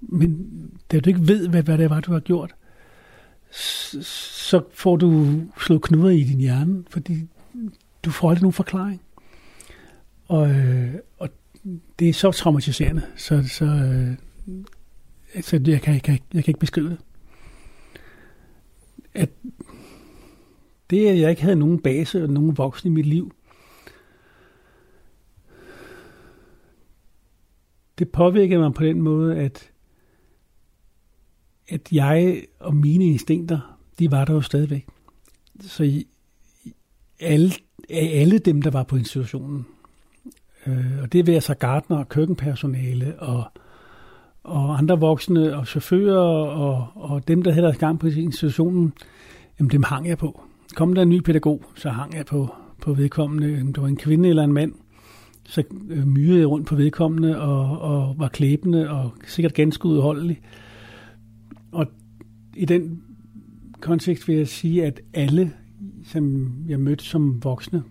[0.00, 0.50] Men
[0.92, 2.54] da du ikke ved, hvad, hvad det var, du har gjort,
[3.50, 7.28] så får du slået knuder i din hjerne, fordi
[8.04, 9.00] du får aldrig nogen forklaring.
[10.30, 11.28] Og, øh, og
[11.98, 14.16] det er så traumatiserende, så, så, øh,
[15.42, 16.98] så jeg, kan, jeg, kan, jeg kan ikke beskrive det.
[19.14, 19.30] At
[20.90, 23.32] det, at jeg ikke havde nogen base og nogen voksne i mit liv,
[27.98, 29.70] det påvirkede mig på den måde, at,
[31.68, 34.86] at jeg og mine instinkter, de var der jo stadigvæk.
[35.60, 36.04] Så
[37.20, 37.52] alle,
[37.88, 39.66] alle dem, der var på institutionen,
[40.66, 43.44] øh, og det vil så gardner, køkkenpersonale og,
[44.44, 48.92] og andre voksne og chauffører og, og dem, der havde gang på institutionen,
[49.58, 50.42] jamen dem hang jeg på.
[50.76, 53.60] Kom der en ny pædagog, så hang jeg på, på vedkommende.
[53.60, 54.72] Om det var en kvinde eller en mand,
[55.44, 60.40] så øh, myrede jeg rundt på vedkommende og, og var klæbende og sikkert ganske udholdelig.
[61.72, 61.86] Og
[62.56, 63.02] i den
[63.80, 65.52] kontekst vil jeg sige, at alle,
[66.04, 67.82] som jeg mødte som voksne,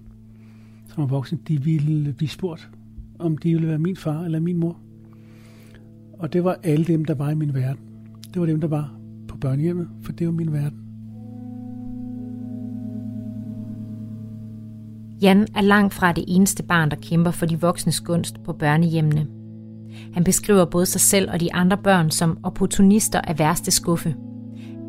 [0.99, 2.69] som var voksne, de ville blive spurgt,
[3.19, 4.77] om de ville være min far eller min mor.
[6.13, 7.83] Og det var alle dem, der var i min verden.
[8.33, 8.93] Det var dem, der var
[9.27, 10.79] på børnehjemmet, for det var min verden.
[15.21, 19.27] Jan er langt fra det eneste barn, der kæmper for de voksnes gunst på børnehjemmene.
[20.13, 24.15] Han beskriver både sig selv og de andre børn som opportunister af værste skuffe.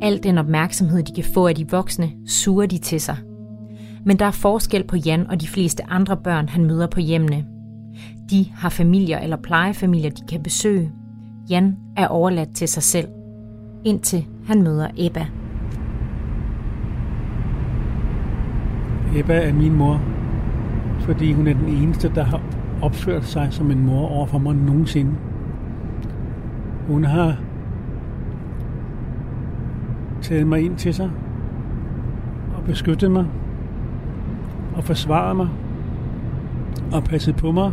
[0.03, 3.17] Al den opmærksomhed, de kan få af de voksne, suger de til sig.
[4.05, 7.45] Men der er forskel på Jan og de fleste andre børn, han møder på hjemmene.
[8.31, 10.93] De har familier eller plejefamilier, de kan besøge.
[11.51, 13.09] Jan er overladt til sig selv,
[13.85, 15.27] indtil han møder Ebba.
[19.17, 20.01] Ebba er min mor,
[21.01, 22.43] fordi hun er den eneste, der har
[22.83, 25.15] opført sig som en mor over for mig nogensinde.
[26.87, 27.37] Hun har
[30.23, 31.11] taget mig ind til sig
[32.57, 33.27] og beskyttet mig
[34.77, 35.49] og forsvarede mig
[36.93, 37.73] og passede på mig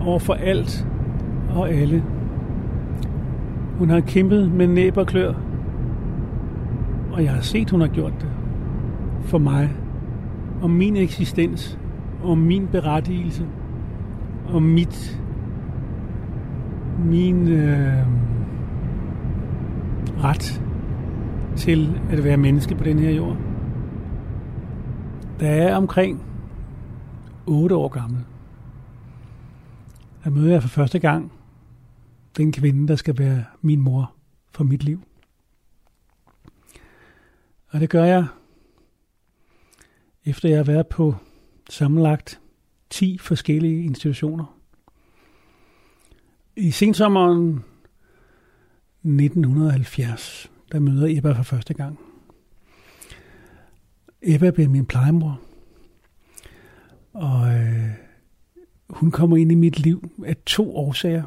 [0.00, 0.86] over for alt
[1.54, 2.04] og alle.
[3.78, 5.32] Hun har kæmpet med næb og klør,
[7.12, 8.28] og jeg har set, hun har gjort det
[9.22, 9.70] for mig
[10.62, 11.78] om min eksistens,
[12.24, 13.46] om min berettigelse,
[14.52, 15.22] om mit,
[17.04, 18.06] min øh,
[20.24, 20.62] ret
[21.56, 23.36] til at være menneske på den her jord.
[25.40, 26.22] Da jeg er omkring
[27.46, 28.24] 8 år gammel,
[30.24, 31.32] der møder jeg for første gang
[32.36, 34.14] den kvinde, der skal være min mor
[34.50, 35.02] for mit liv.
[37.68, 38.26] Og det gør jeg
[40.24, 41.14] efter jeg har været på
[41.70, 42.40] sammenlagt
[42.90, 44.58] 10 forskellige institutioner.
[46.56, 47.64] I sensommeren
[49.04, 52.05] 1970, der møder Ebba for første gang.
[54.22, 55.40] Ebba blev min plejemor,
[57.12, 57.90] og øh,
[58.90, 61.24] hun kommer ind i mit liv af to årsager.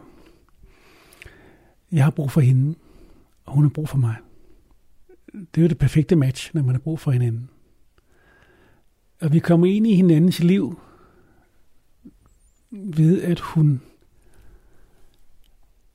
[1.91, 2.75] Jeg har brug for hende,
[3.45, 4.15] og hun har brug for mig.
[5.33, 7.49] Det er jo det perfekte match, når man har brug for hinanden.
[9.21, 10.79] Og vi kommer ind i hinandens liv
[12.71, 13.81] ved, at hun...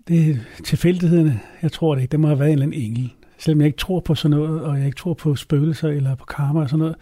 [0.08, 2.12] Det er tilfældighederne, jeg tror det ikke.
[2.12, 3.14] Det må have været en eller anden engel.
[3.38, 6.24] Selvom jeg ikke tror på sådan noget, og jeg ikke tror på spøgelser eller på
[6.24, 6.96] karma og sådan noget,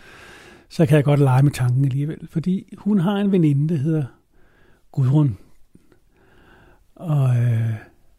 [0.68, 2.29] så kan jeg godt lege med tanken alligevel.
[2.31, 4.05] Fordi hun har en veninde, der hedder
[4.92, 5.37] Gudrun.
[6.97, 7.75] Og øh,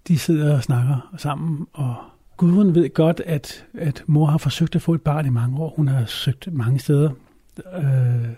[0.08, 1.95] de sidder og snakker sammen, og
[2.38, 5.73] Gudrun ved godt, at, at mor har forsøgt at få et barn i mange år.
[5.76, 7.10] Hun har søgt mange steder.
[7.76, 8.30] Øh,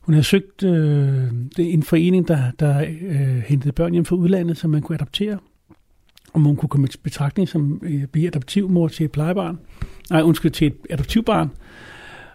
[0.00, 4.16] hun har søgt øh, det er en forening, der, der øh, hentede børn hjem fra
[4.16, 5.38] udlandet, som man kunne adoptere.
[6.32, 9.58] Om hun kunne komme i betragtning som øh, blive adoptivmor til et plejebarn.
[10.10, 11.50] Nej, undskyld, til et adoptivbarn.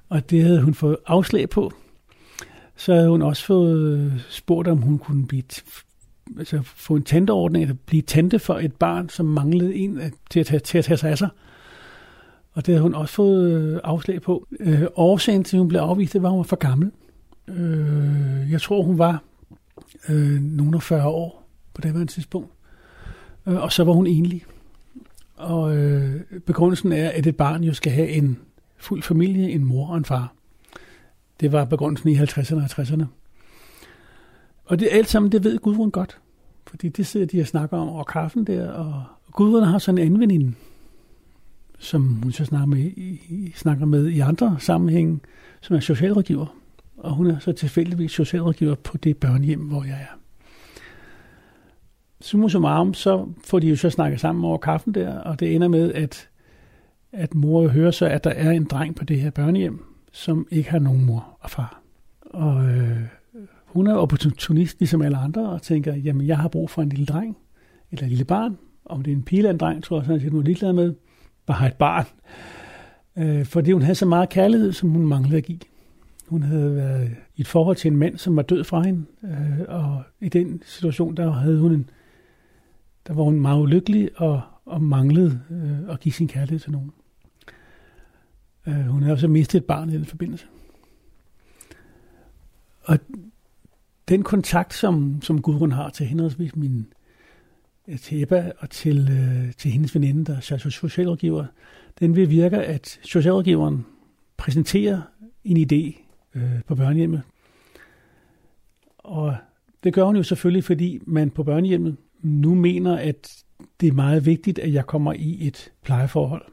[0.09, 1.71] Og det havde hun fået afslag på.
[2.75, 5.43] Så havde hun også fået øh, spurgt, om hun kunne blive
[6.37, 10.39] altså få en tanteordning, eller blive tante for et barn, som manglede en øh, til
[10.39, 11.29] at tage, til at tage sig af sig.
[12.53, 14.47] Og det havde hun også fået øh, afslag på.
[14.59, 16.91] Øh, årsagen til, at hun blev afvist, det var, at hun var for gammel.
[17.47, 19.23] Øh, jeg tror, hun var
[20.09, 22.51] øh, nogle 40 år på det her tidspunkt.
[23.47, 24.45] Øh, og så var hun enlig.
[25.35, 28.39] Og øh, begrundelsen er, at et barn jo skal have en
[28.77, 30.33] fuld familie, en mor og en far.
[31.39, 33.05] Det var begrundelsen i 50'erne og 60'erne.
[34.65, 36.17] Og det alt sammen, det ved Gudrun godt.
[36.67, 40.05] Fordi det sidder de og snakker om over kaffen der, og Gudrun har sådan en
[40.05, 40.53] anden veninde,
[41.79, 45.19] som hun så snakker med, i, snakker med i andre sammenhænge,
[45.61, 46.45] som er socialrådgiver.
[46.97, 50.22] og hun er så tilfældigvis socialrådgiver på det børnehjem, hvor jeg er.
[52.23, 55.67] Summa summarum, så får de jo så snakket sammen over kaffen der, og det ender
[55.67, 56.29] med, at,
[57.11, 60.69] at mor hører så, at der er en dreng på det her børnehjem, som ikke
[60.69, 61.81] har nogen mor og far.
[62.21, 62.97] Og øh,
[63.65, 67.05] hun er opportunist ligesom alle andre, og tænker, jamen jeg har brug for en lille
[67.05, 67.37] dreng,
[67.91, 68.57] eller et lille barn.
[68.85, 70.73] Om det er en pige eller en dreng, tror jeg, sådan, at hun er ligeglad
[70.73, 70.93] med.
[71.45, 72.05] Bare et barn.
[73.17, 75.59] Øh, fordi hun havde så meget kærlighed, som hun manglede at give.
[76.27, 79.59] Hun havde været i et forhold til en mand, som var død fra hende, øh,
[79.67, 81.89] og i den situation, der havde hun en,
[83.07, 86.91] der var hun meget ulykkelig og, og manglede øh, at give sin kærlighed til nogen.
[88.67, 90.45] Øh, hun havde også mistet et barn i den forbindelse.
[92.81, 92.99] Og
[94.09, 96.87] den kontakt, som, som Gudrun har til henholdsvis min
[97.87, 101.45] øh, til Ebba og til, øh, til hendes veninde, der er socialrådgiver,
[101.99, 103.85] den vil virke, at socialrådgiveren
[104.37, 105.01] præsenterer
[105.43, 106.01] en idé
[106.35, 107.21] øh, på børnehjemmet.
[108.97, 109.35] Og
[109.83, 113.43] det gør hun jo selvfølgelig, fordi man på børnehjemmet nu mener, at
[113.81, 116.45] det er meget vigtigt, at jeg kommer i et plejeforhold.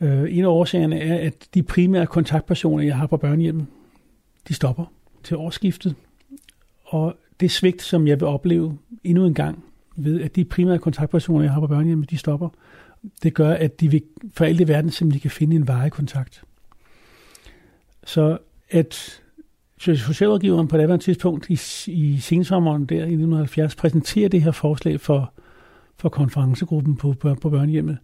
[0.00, 3.66] Øh, en af årsagerne er, at de primære kontaktpersoner, jeg har på børnehjemmet,
[4.48, 4.84] de stopper
[5.24, 5.94] til årsskiftet.
[6.84, 9.64] Og det svigt, som jeg vil opleve endnu en gang,
[9.96, 12.48] ved at de primære kontaktpersoner, jeg har på børnehjemmet, de stopper,
[13.22, 14.02] det gør, at de vil
[14.34, 16.44] for alt i verden simpelthen kan finde en varekontakt.
[18.04, 18.38] Så
[18.70, 19.21] at
[19.82, 21.58] socialrådgiveren på daværende tidspunkt i,
[21.92, 25.32] i sensommeren der i 1970 præsenterer det her forslag for,
[25.96, 27.98] for konferencegruppen på, på, på børnehjemmet,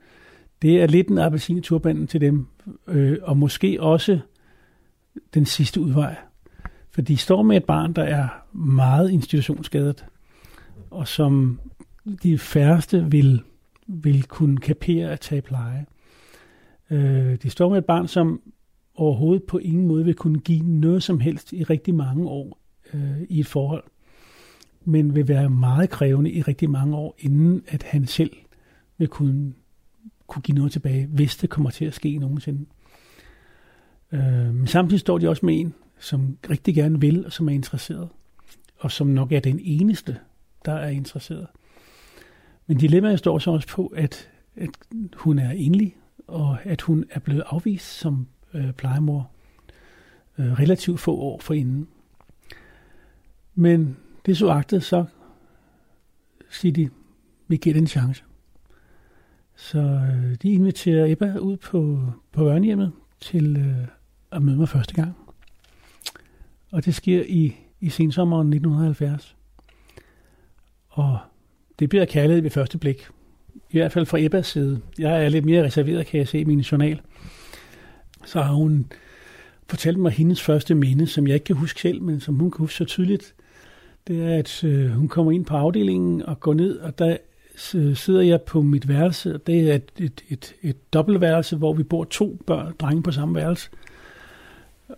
[0.62, 2.46] det er lidt en appelsinturbanden til dem,
[2.86, 4.18] øh, og måske også
[5.34, 6.16] den sidste udvej.
[6.90, 10.04] For de står med et barn, der er meget institutionsskadet,
[10.90, 11.60] og som
[12.22, 13.42] de færreste vil,
[13.86, 15.86] vil kunne kapere at tage pleje.
[16.90, 18.40] Øh, de står med et barn, som
[18.98, 22.58] overhovedet på ingen måde vil kunne give noget som helst i rigtig mange år
[22.94, 23.84] øh, i et forhold,
[24.84, 28.30] men vil være meget krævende i rigtig mange år, inden at han selv
[28.98, 29.52] vil kunne,
[30.26, 32.66] kunne give noget tilbage, hvis det kommer til at ske nogensinde.
[34.12, 37.52] Øh, men samtidig står de også med en, som rigtig gerne vil, og som er
[37.52, 38.08] interesseret,
[38.78, 40.18] og som nok er den eneste,
[40.64, 41.46] der er interesseret.
[42.66, 44.70] Men dilemmaet står så også på, at, at
[45.16, 48.26] hun er enlig, og at hun er blevet afvist som
[48.58, 49.30] øh, plejemor
[50.38, 51.88] øh, relativt få år forinden.
[53.54, 55.04] Men det så agtet, så
[56.50, 56.90] siger de,
[57.48, 58.24] vi giver det en chance.
[59.56, 62.00] Så øh, de inviterer Ebba ud på,
[62.32, 63.88] på børnehjemmet til øh,
[64.32, 65.16] at møde mig første gang.
[66.70, 69.36] Og det sker i, i sensommeren 1970.
[70.88, 71.18] Og
[71.78, 73.08] det bliver kaldet ved første blik.
[73.70, 74.80] I hvert fald fra Ebbas side.
[74.98, 77.00] Jeg er lidt mere reserveret, kan jeg se i min journal.
[78.24, 78.86] Så har hun
[79.68, 82.58] fortalt mig hendes første minde, som jeg ikke kan huske selv, men som hun kan
[82.58, 83.34] huske så tydeligt.
[84.08, 87.16] Det er, at øh, hun kommer ind på afdelingen og går ned, og der
[87.94, 91.82] sidder jeg på mit værelse, og det er et, et, et, et dobbeltværelse, hvor vi
[91.82, 93.70] bor to børn, drenge på samme værelse.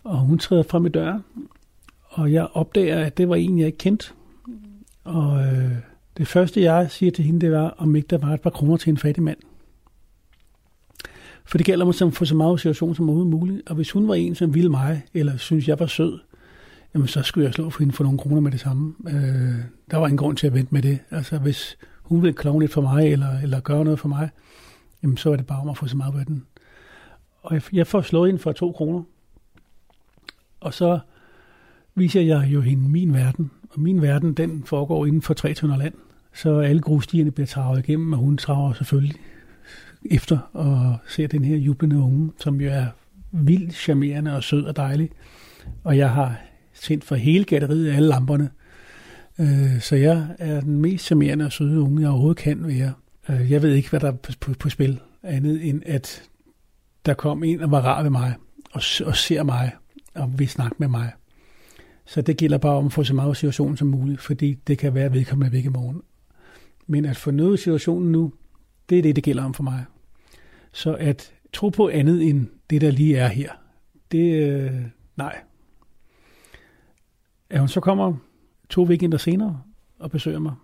[0.04, 1.24] Og hun træder frem i døren,
[2.08, 4.12] og jeg opdager, at det var en, jeg ikke kendte.
[5.04, 5.72] Og øh,
[6.16, 8.76] det første, jeg siger til hende, det var, om ikke der var et par kroner
[8.76, 9.38] til en fattig mand.
[11.44, 13.68] For det gælder mig som få så meget situation som overhovedet muligt.
[13.68, 16.18] Og hvis hun var en, som ville mig, eller synes jeg var sød,
[16.94, 18.94] jamen så skulle jeg slå for hende for nogle kroner med det samme.
[19.08, 19.54] Øh,
[19.90, 20.98] der var ingen grund til at vente med det.
[21.10, 24.30] Altså hvis hun ville klovne lidt for mig, eller, eller gøre noget for mig,
[25.02, 26.46] jamen så er det bare om at få så meget ved den.
[27.42, 29.02] Og jeg, jeg får slået hende for to kroner.
[30.60, 30.98] Og så
[31.94, 33.50] viser jeg jo hende min verden.
[33.70, 35.94] Og min verden, den foregår inden for 300 land.
[36.34, 39.16] Så alle grusstierne bliver travet igennem, og hun traver selvfølgelig
[40.04, 42.86] efter og ser den her jublende unge, som jo er
[43.32, 45.10] vildt charmerende og sød og dejlig.
[45.84, 46.40] Og jeg har
[46.74, 48.50] tændt for hele galleriet af alle lamperne.
[49.38, 52.92] Øh, så jeg er den mest charmerende og søde unge, jeg overhovedet kan være.
[53.28, 56.22] Øh, jeg ved ikke, hvad der er på, på, på spil, andet end at
[57.06, 58.34] der kom en og var rar ved mig,
[58.72, 59.72] og, og ser mig,
[60.14, 61.12] og vil snakke med mig.
[62.06, 64.94] Så det gælder bare om at få så meget situation som muligt, fordi det kan
[64.94, 66.02] være, at vedkommende er væk i morgen.
[66.86, 68.32] Men at få noget situationen nu,
[68.90, 69.84] det er det, det gælder om for mig.
[70.72, 73.52] Så at tro på andet end det, der lige er her,
[74.12, 74.80] det, øh,
[75.16, 75.40] nej.
[77.50, 78.14] At hun så kommer
[78.68, 79.62] to weekender senere
[79.98, 80.54] og besøger mig,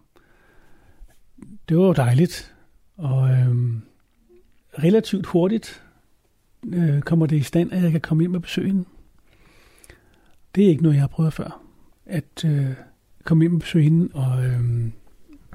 [1.69, 2.55] det var jo dejligt.
[2.97, 3.57] Og øh,
[4.79, 5.83] relativt hurtigt
[6.67, 8.87] øh, kommer det i stand, at jeg kan komme ind med besøgen.
[10.55, 11.63] Det er ikke noget, jeg har prøvet før.
[12.07, 12.71] At øh,
[13.25, 14.61] komme ind med besøge hende, og øh,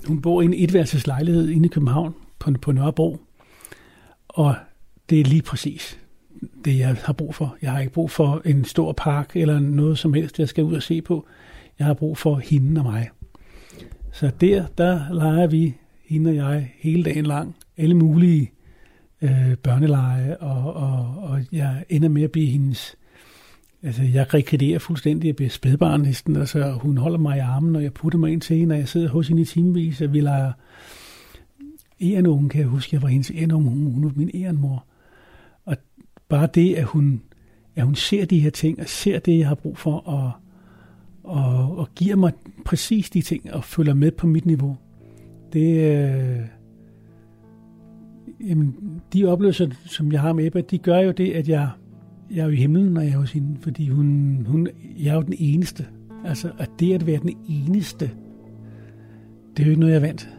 [0.08, 3.20] hun bor i en etværelseslejlighed inde i København på, på Nørrebro.
[4.28, 4.56] Og
[5.10, 6.00] det er lige præcis
[6.66, 7.58] det, jeg har brug for.
[7.62, 10.74] Jeg har ikke brug for en stor park eller noget som helst, jeg skal ud
[10.74, 11.28] og se på.
[11.80, 13.10] Jeg har brug for hende og mig.
[14.12, 15.76] Så der, der leger vi,
[16.06, 17.56] hende og jeg, hele dagen lang.
[17.78, 18.52] Alle mulige
[19.22, 22.96] øh, børneleje, og, og, og jeg ender med at blive hendes...
[23.84, 27.84] Altså, jeg rekrederer fuldstændig, jeg bliver spædbarn næsten, altså, hun holder mig i armen, og
[27.84, 30.22] jeg putter mig ind til hende, og jeg sidder hos hende i timevis, og vi
[30.22, 30.52] leger
[32.02, 34.86] Erenungen, kan jeg huske, jeg var hendes ærenunge, hun, hun var min ærenmor.
[35.66, 35.78] Og
[36.30, 37.22] bare det, at hun,
[37.76, 40.32] at hun ser de her ting, og ser det, jeg har brug for, og,
[41.24, 42.34] og, og giver mig
[42.66, 44.78] præcis de ting, og følger med på mit niveau,
[45.54, 46.40] det, øh,
[48.48, 48.76] jamen,
[49.14, 51.70] de oplevelser, som jeg har med Ebba, de gør jo det, at jeg,
[52.32, 54.68] jeg er jo i himlen, når jeg er hos hende, fordi hun, hun,
[55.00, 55.88] jeg er jo den eneste.
[56.26, 58.12] Altså, at det at være den eneste,
[59.58, 60.30] det er jo ikke noget, jeg er vant til.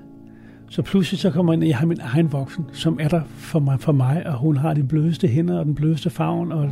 [0.72, 3.22] Så pludselig så kommer jeg ind, og jeg har min egen voksen, som er der
[3.26, 6.70] for mig, for mig og hun har de blødeste hænder og den blødeste farven, og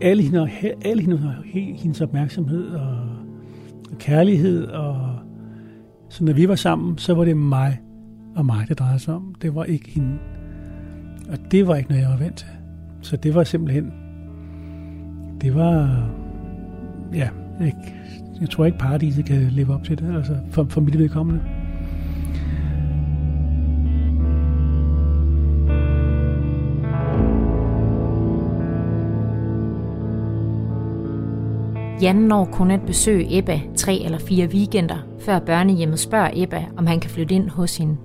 [0.00, 0.48] alle hende,
[0.84, 2.96] alle hende, hendes opmærksomhed og,
[3.98, 4.66] kærlighed.
[4.66, 5.18] Og,
[6.08, 7.80] så når vi var sammen, så var det mig
[8.36, 9.34] og mig, det drejede sig om.
[9.42, 10.18] Det var ikke hende.
[11.30, 12.48] Og det var ikke noget, jeg var vant til.
[13.00, 13.92] Så det var simpelthen,
[15.40, 16.08] det var,
[17.14, 17.28] ja,
[17.60, 17.72] jeg,
[18.40, 21.40] jeg tror ikke paradiset kan leve op til det, altså for, for mit vedkommende.
[32.02, 36.86] Jan når kun at besøge Ebba tre eller fire weekender, før børnehjemmet spørger Ebba, om
[36.86, 37.96] han kan flytte ind hos hende.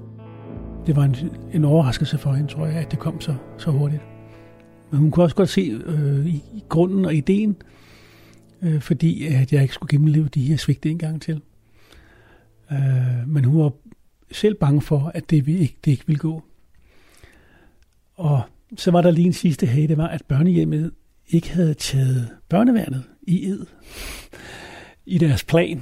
[0.88, 1.16] Det var en,
[1.54, 4.02] en overraskelse for hende, tror jeg, at det kom så, så hurtigt.
[4.92, 7.56] Men hun kunne også godt se øh, i, i grunden og ideen,
[8.62, 11.42] øh, fordi at jeg ikke skulle gennemleve de her svigte en gang til.
[12.72, 13.72] Øh, men hun var
[14.32, 16.44] selv bange for, at det, ikke, det ikke ville gå.
[18.16, 18.42] Og
[18.78, 20.92] så var der lige en sidste hage, det var, at børnehjemmet
[21.28, 23.66] ikke havde taget børneværnet i ed
[25.06, 25.82] i deres plan.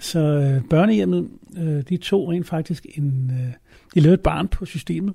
[0.00, 1.28] Så øh, børnehjemmet,
[1.58, 3.52] øh, de tog rent faktisk en, øh,
[3.94, 5.14] de lavede et barn på systemet,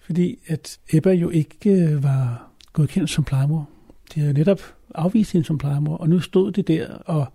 [0.00, 3.68] fordi at Ebba jo ikke øh, var godkendt som plejemor.
[4.14, 4.60] De havde netop
[4.94, 7.26] afvist hende som plejemor, og nu stod det der og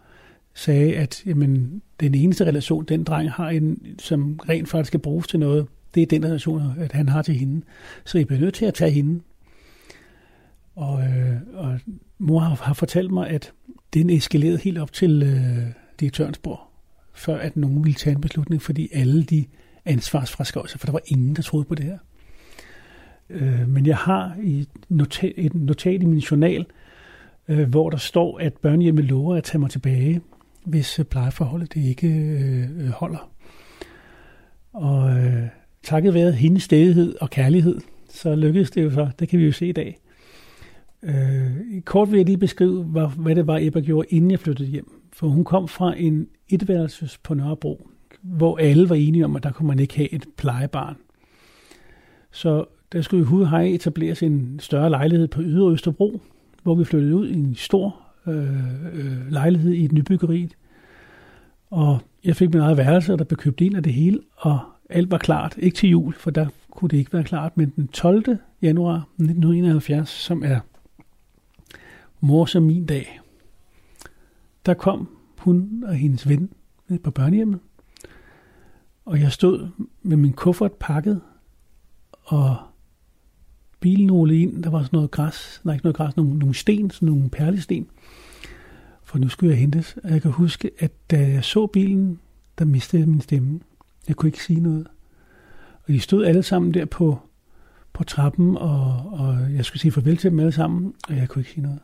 [0.53, 5.27] sagde, at jamen, den eneste relation, den dreng har, en, som rent faktisk skal bruges
[5.27, 7.61] til noget, det er den relation, at han har til hende.
[8.05, 9.21] Så I bliver nødt til at tage hende.
[10.75, 11.79] Og, øh, og
[12.17, 13.53] mor har, har fortalt mig, at
[13.93, 16.71] den eskalerede helt op til øh, direktørens bord,
[17.13, 19.45] før at nogen ville tage en beslutning, fordi alle de
[19.85, 21.97] ansvarsfraskøjelser, for der var ingen, der troede på det her.
[23.29, 26.65] Øh, men jeg har i notat, et notat i min journal,
[27.47, 30.21] øh, hvor der står, at børnehjemmet lover at tage mig tilbage,
[30.65, 33.29] hvis øh, plejeforholdet det ikke øh, holder.
[34.73, 35.43] Og øh,
[35.83, 39.09] takket være hendes stedighed og kærlighed, så lykkedes det jo så.
[39.19, 39.97] Det kan vi jo se i dag.
[41.05, 44.69] Øh, kort vil jeg lige beskrive, hvad, hvad det var, Ebba gjorde, inden jeg flyttede
[44.69, 45.01] hjem.
[45.13, 47.87] For hun kom fra en etværelses på Nørrebro,
[48.21, 50.95] hvor alle var enige om, at der kunne man ikke have et plejebarn.
[52.31, 56.21] Så der skulle i Hudhej etableres en større lejlighed på Ydre Østerbro,
[56.63, 60.49] hvor vi flyttede ud i en stor øh, øh, lejlighed i et nybyggeri.
[61.69, 64.59] Og jeg fik min eget værelse, og der blev købt ind af det hele, og
[64.89, 65.55] alt var klart.
[65.57, 68.37] Ikke til jul, for der kunne det ikke være klart, men den 12.
[68.61, 70.59] januar 1971, som er
[72.25, 73.21] mor som min dag,
[74.65, 76.53] der kom hun og hendes ven
[76.87, 77.59] ned på børnehjemmet,
[79.05, 79.67] og jeg stod
[80.01, 81.21] med min kuffert pakket,
[82.23, 82.57] og
[83.79, 86.91] bilen rullede ind, der var sådan noget græs, nej ikke noget græs, nogle, nogle sten,
[86.91, 87.87] sådan nogle perlesten,
[89.03, 89.97] for nu skulle jeg hentes.
[90.03, 92.19] Og jeg kan huske, at da jeg så bilen,
[92.59, 93.59] der mistede jeg min stemme.
[94.07, 94.87] Jeg kunne ikke sige noget.
[95.83, 97.19] Og de stod alle sammen der på,
[97.93, 101.39] på trappen, og, og jeg skulle sige farvel til dem alle sammen, og jeg kunne
[101.39, 101.79] ikke sige noget.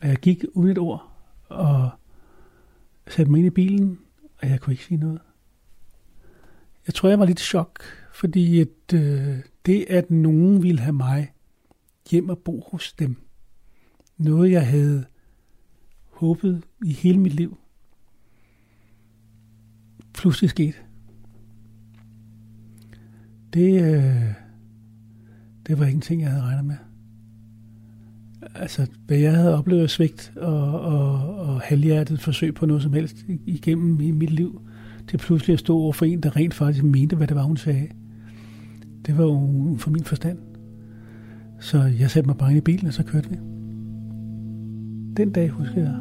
[0.00, 1.12] Og jeg gik uden et ord,
[1.48, 1.90] og
[3.08, 3.98] satte mig ind i bilen,
[4.42, 5.20] og jeg kunne ikke sige noget.
[6.86, 7.82] Jeg tror, jeg var lidt i chok,
[8.12, 11.32] fordi at, øh, det, at nogen ville have mig
[12.10, 13.16] hjem og bo hos dem,
[14.16, 15.04] noget jeg havde
[16.10, 17.58] håbet i hele mit liv,
[20.14, 20.78] pludselig skete.
[23.52, 24.32] Det, øh,
[25.66, 26.76] det var ingenting, jeg havde regnet med
[28.54, 33.16] altså, hvad jeg havde oplevet svigt og, og, og halvhjertet forsøg på noget som helst
[33.46, 34.60] igennem i mit liv,
[35.08, 37.56] til pludselig at stå over for en, der rent faktisk mente, hvad det var, hun
[37.56, 37.88] sagde.
[39.06, 40.38] Det var jo for min forstand.
[41.60, 43.36] Så jeg satte mig bare ind i bilen, og så kørte vi.
[45.16, 45.94] Den dag husker jeg.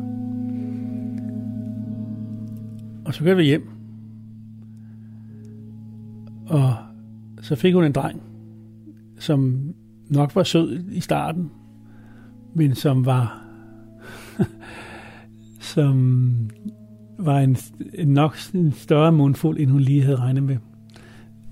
[3.06, 3.70] Og så kørte vi hjem.
[6.48, 6.74] Og
[7.42, 8.22] så fik hun en dreng,
[9.20, 9.74] som
[10.10, 11.52] nok var sød i starten,
[12.58, 13.44] men som var
[15.60, 16.50] som
[17.18, 17.58] var en,
[17.94, 20.58] en nok en større mundfuld, end hun lige havde regnet med.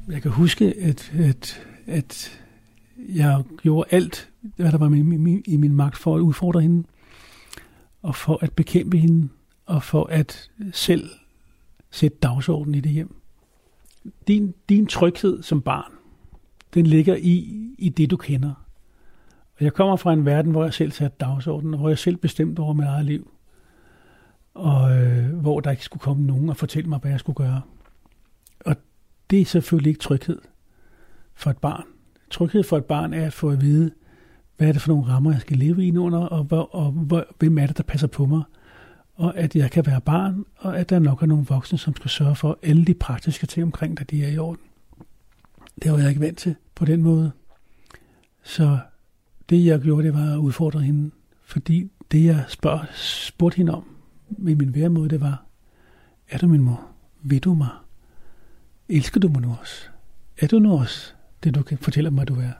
[0.08, 2.42] Jeg kan huske, at, at, at
[2.98, 6.84] jeg gjorde alt, hvad der var i min, i min magt for at udfordre hende,
[8.02, 9.30] og for at bekæmpe hende,
[9.66, 11.10] og for at selv
[11.92, 13.16] sætte dagsordenen i det hjem.
[14.28, 15.92] Din, din tryghed som barn,
[16.74, 18.65] den ligger i, i det, du kender.
[19.58, 22.18] Og jeg kommer fra en verden, hvor jeg selv satte dagsordenen, og hvor jeg selv
[22.18, 23.32] bestemte over mit eget liv.
[24.54, 27.62] Og øh, hvor der ikke skulle komme nogen og fortælle mig, hvad jeg skulle gøre.
[28.66, 28.76] Og
[29.30, 30.42] det er selvfølgelig ikke tryghed
[31.34, 31.84] for et barn.
[32.30, 33.92] Tryghed for et barn er at få at vide,
[34.58, 37.26] hvad er det for nogle rammer, jeg skal leve i under, og, hvor, og hvor,
[37.40, 38.44] hvem er det, der passer på mig.
[39.16, 42.10] Og at jeg kan være barn, og at der nok er nogle voksne, som skal
[42.10, 44.64] sørge for alle de praktiske ting omkring, der de er i orden.
[45.82, 47.32] Det var jeg ikke vant til på den måde.
[48.44, 48.78] Så
[49.50, 51.12] det, jeg gjorde, det var at udfordre hende.
[51.44, 53.96] Fordi det, jeg spørg, spurgte hende om
[54.30, 55.46] med min væremåde, det var,
[56.30, 56.88] er du min mor?
[57.22, 57.70] Ved du mig?
[58.90, 59.88] Elsker du mig nu også?
[60.38, 62.52] Er du nu også det, du kan fortælle mig, du er?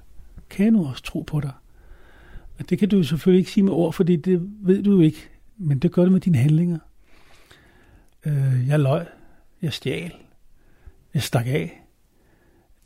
[0.50, 1.52] Kan jeg nu også tro på dig?
[2.60, 5.30] Og det kan du selvfølgelig ikke sige med ord, fordi det ved du ikke.
[5.58, 6.80] Men det gør det med dine handlinger.
[8.26, 9.06] Øh, jeg løg.
[9.62, 10.14] Jeg stjal.
[11.14, 11.82] Jeg stak af.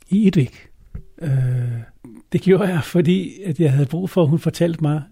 [0.08, 0.70] I et væk.
[1.22, 1.80] Øh,
[2.32, 5.02] det gjorde jeg, fordi at jeg havde brug for, at hun fortalte mig,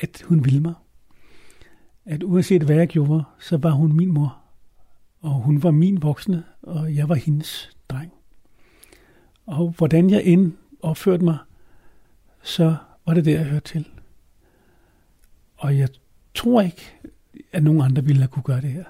[0.00, 0.74] at hun ville mig.
[2.04, 4.36] At uanset hvad jeg gjorde, så var hun min mor.
[5.20, 8.12] Og hun var min voksne, og jeg var hendes dreng.
[9.46, 11.38] Og hvordan jeg end opførte mig,
[12.42, 13.88] så var det der, jeg hørte til.
[15.56, 15.88] Og jeg
[16.34, 16.92] tror ikke,
[17.52, 18.84] at nogen andre ville have kunne gøre det her.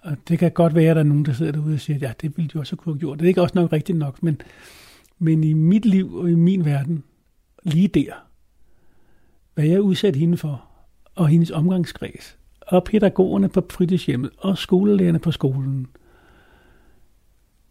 [0.00, 2.12] Og det kan godt være, at der er nogen, der sidder derude og siger, ja,
[2.20, 3.18] det ville de også kunne have gjort.
[3.18, 4.40] Det er ikke også nok rigtigt nok, men,
[5.22, 7.04] men i mit liv og i min verden,
[7.62, 8.12] lige der,
[9.54, 10.64] hvad jeg udsat hende for,
[11.14, 15.86] og hendes omgangskreds, og pædagogerne på fritidshjemmet, og skolelærerne på skolen,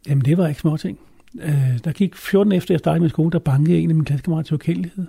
[0.07, 0.99] jamen det var ikke små ting.
[1.41, 4.47] Øh, der gik 14 efter jeg startede med skole, der bankede en af mine klassekammerater
[4.47, 5.05] til ukendelighed,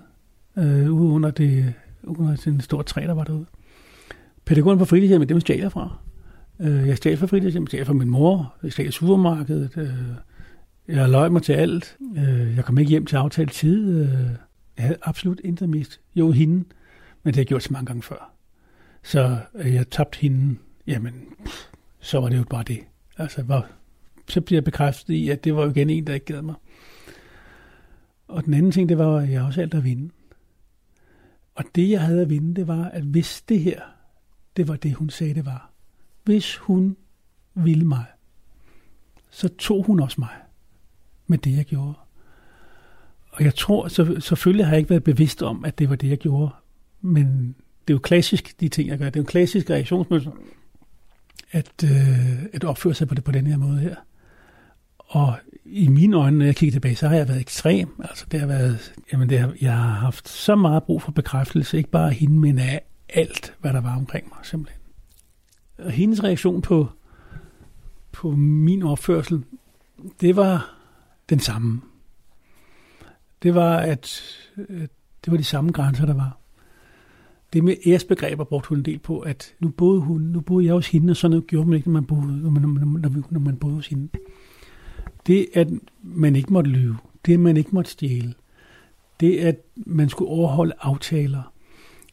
[0.57, 1.73] øh, ude under, det,
[2.03, 3.45] under den store træ, der var derude.
[4.45, 5.97] Pædagogerne på fritidshjemmet, dem stjal jeg fra.
[6.59, 9.93] Øh, jeg stjal fra fritidshjemmet, stjal fra min mor, jeg stjal fra supermarkedet, øh,
[10.87, 11.97] jeg løg mig til alt.
[12.17, 13.99] Øh, jeg kom ikke hjem til aftalt tid.
[13.99, 14.29] Øh,
[14.77, 16.01] jeg havde absolut intet mist.
[16.15, 16.65] Jo, hende, men
[17.25, 18.33] det har jeg gjort så mange gange før.
[19.03, 20.57] Så øh, jeg tabte hende,
[20.87, 21.13] jamen,
[21.45, 21.67] pff,
[21.99, 22.79] så var det jo bare det.
[23.17, 23.69] Altså, var,
[24.29, 26.55] så bliver jeg bekræftet i, at det var jo igen en, der ikke gad mig.
[28.27, 30.09] Og den anden ting, det var, at jeg også alt at vinde.
[31.55, 33.81] Og det, jeg havde at vinde, det var, at hvis det her,
[34.57, 35.71] det var det, hun sagde, det var.
[36.23, 36.97] Hvis hun
[37.53, 38.05] ville mig,
[39.29, 40.41] så tog hun også mig
[41.31, 41.93] med det, jeg gjorde.
[43.31, 46.09] Og jeg tror, så, selvfølgelig har jeg ikke været bevidst om, at det var det,
[46.09, 46.51] jeg gjorde.
[47.01, 47.55] Men
[47.87, 49.05] det er jo klassisk, de ting, jeg gør.
[49.05, 50.31] Det er jo en klassisk reaktionsmønster,
[51.51, 53.95] at, øh, at opføre sig på, det, på den her måde her.
[54.97, 58.01] Og i mine øjne, når jeg kigger tilbage, så har jeg været ekstrem.
[58.03, 61.77] Altså, det har været, jamen det har, jeg har haft så meget brug for bekræftelse,
[61.77, 64.81] ikke bare af hende, men af alt, hvad der var omkring mig, simpelthen.
[65.77, 66.89] Og hendes reaktion på,
[68.11, 69.43] på min opførsel,
[70.21, 70.80] det var
[71.31, 71.81] den samme.
[73.43, 74.21] Det var, at,
[74.57, 74.87] øh,
[75.25, 76.37] det var de samme grænser, der var.
[77.53, 80.73] Det med æresbegreber brugte hun en del på, at nu boede hun, nu boede jeg
[80.73, 83.23] hos hende, og sådan noget gjorde man ikke, når man boede, når man, når man,
[83.29, 84.07] når man boede hos hende.
[85.27, 85.67] Det, at
[86.01, 88.33] man ikke måtte lyve, det, at man ikke måtte stjæle,
[89.19, 91.53] det, at man skulle overholde aftaler,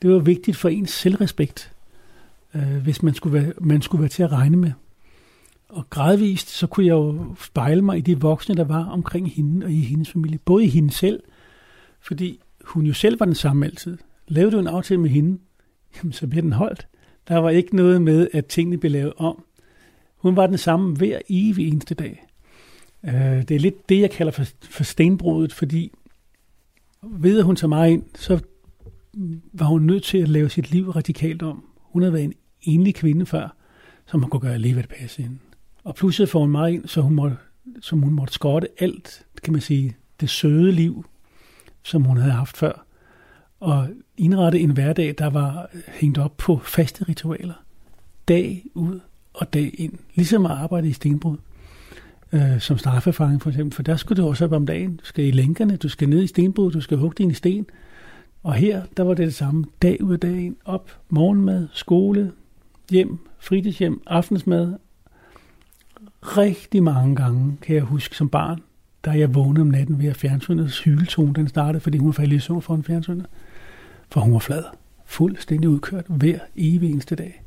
[0.02, 1.72] det var vigtigt for ens selvrespekt,
[2.54, 4.72] øh, hvis man skulle, være, man skulle være til at regne med.
[5.68, 9.66] Og gradvist, så kunne jeg jo spejle mig i de voksne, der var omkring hende
[9.66, 10.38] og i hendes familie.
[10.44, 11.22] Både i hende selv,
[12.00, 13.98] fordi hun jo selv var den samme altid.
[14.28, 15.38] Lavede du en aftale med hende,
[15.96, 16.88] jamen så bliver den holdt.
[17.28, 19.44] Der var ikke noget med, at tingene blev lavet om.
[20.16, 22.26] Hun var den samme hver evig eneste dag.
[23.04, 23.12] Øh,
[23.48, 25.92] det er lidt det, jeg kalder for, for stenbruddet, fordi
[27.02, 28.40] ved at hun tager mig ind, så
[29.52, 31.64] var hun nødt til at lave sit liv radikalt om.
[31.76, 33.56] Hun havde været en enlig kvinde før,
[34.06, 35.38] som man kunne gøre alligevel passe hende.
[35.88, 37.36] Og pludselig får hun mig ind, så hun måtte,
[37.80, 41.06] som hun måtte skotte alt, kan man sige, det søde liv,
[41.82, 42.84] som hun havde haft før.
[43.60, 47.54] Og indrette en hverdag, der var hængt op på faste ritualer.
[48.28, 49.00] Dag ud
[49.34, 49.92] og dag ind.
[50.14, 51.36] Ligesom at arbejde i stenbrud.
[52.32, 53.76] Øh, som straffefange for eksempel.
[53.76, 54.96] For der skulle du også op om dagen.
[54.96, 57.66] Du skal i lænkerne, du skal ned i stenbrud, du skal hugge dine sten.
[58.42, 59.64] Og her, der var det det samme.
[59.82, 60.56] Dag ud og dag ind.
[60.64, 62.32] Op, morgenmad, skole,
[62.90, 64.74] hjem, fritidshjem, aftensmad,
[66.22, 68.60] rigtig mange gange, kan jeg huske som barn,
[69.04, 72.38] da jeg vågnede om natten ved at fjernsynets hyletone, den startede, fordi hun faldt i
[72.38, 73.26] søvn foran fjernsynet.
[74.10, 74.64] For hun var flad.
[75.06, 77.42] Fuldstændig udkørt hver evig eneste dag.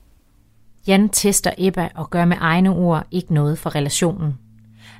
[0.87, 4.33] Jan tester Ebba og gør med egne ord ikke noget for relationen.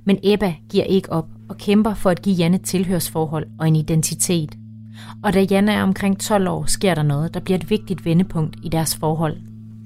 [0.04, 3.76] Men Ebba giver ikke op og kæmper for at give Jan et tilhørsforhold og en
[3.76, 4.56] identitet.
[5.24, 8.56] Og da Jan er omkring 12 år, sker der noget, der bliver et vigtigt vendepunkt
[8.64, 9.38] i deres forhold.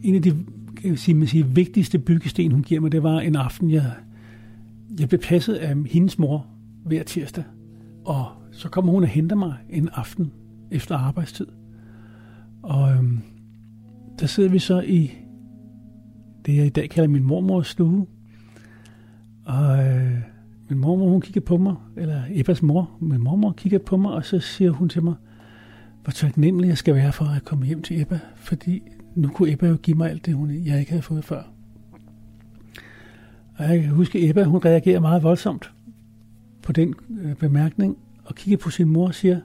[0.03, 0.45] En af de
[0.85, 3.91] kan jeg sige, man siger, vigtigste byggesten, hun giver mig, det var en aften, jeg,
[4.99, 6.47] jeg blev passet af hendes mor
[6.85, 7.43] hver tirsdag.
[8.05, 10.31] Og så kommer hun og henter mig en aften
[10.71, 11.47] efter arbejdstid.
[12.63, 13.19] Og øhm,
[14.19, 15.11] der sidder vi så i
[16.45, 18.05] det, jeg i dag kalder min mormors stue.
[19.45, 20.17] Og øh,
[20.69, 24.25] min mormor, hun kigger på mig, eller Ebbas mor, min mormor kigger på mig, og
[24.25, 25.15] så siger hun til mig,
[26.03, 28.83] hvor taknemmelig jeg skal være for at komme hjem til Ebba, fordi
[29.15, 31.43] nu kunne Ebba jo give mig alt det, hun, jeg ikke havde fået før.
[33.57, 35.71] Og jeg kan huske, Ebba hun reagerer meget voldsomt
[36.63, 39.39] på den øh, bemærkning, og kigger på sin mor og siger,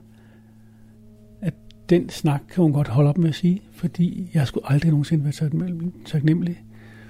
[1.41, 1.53] at
[1.89, 5.23] den snak kan hun godt holde op med at sige, fordi jeg skulle aldrig nogensinde
[5.23, 6.63] være taknemmelig,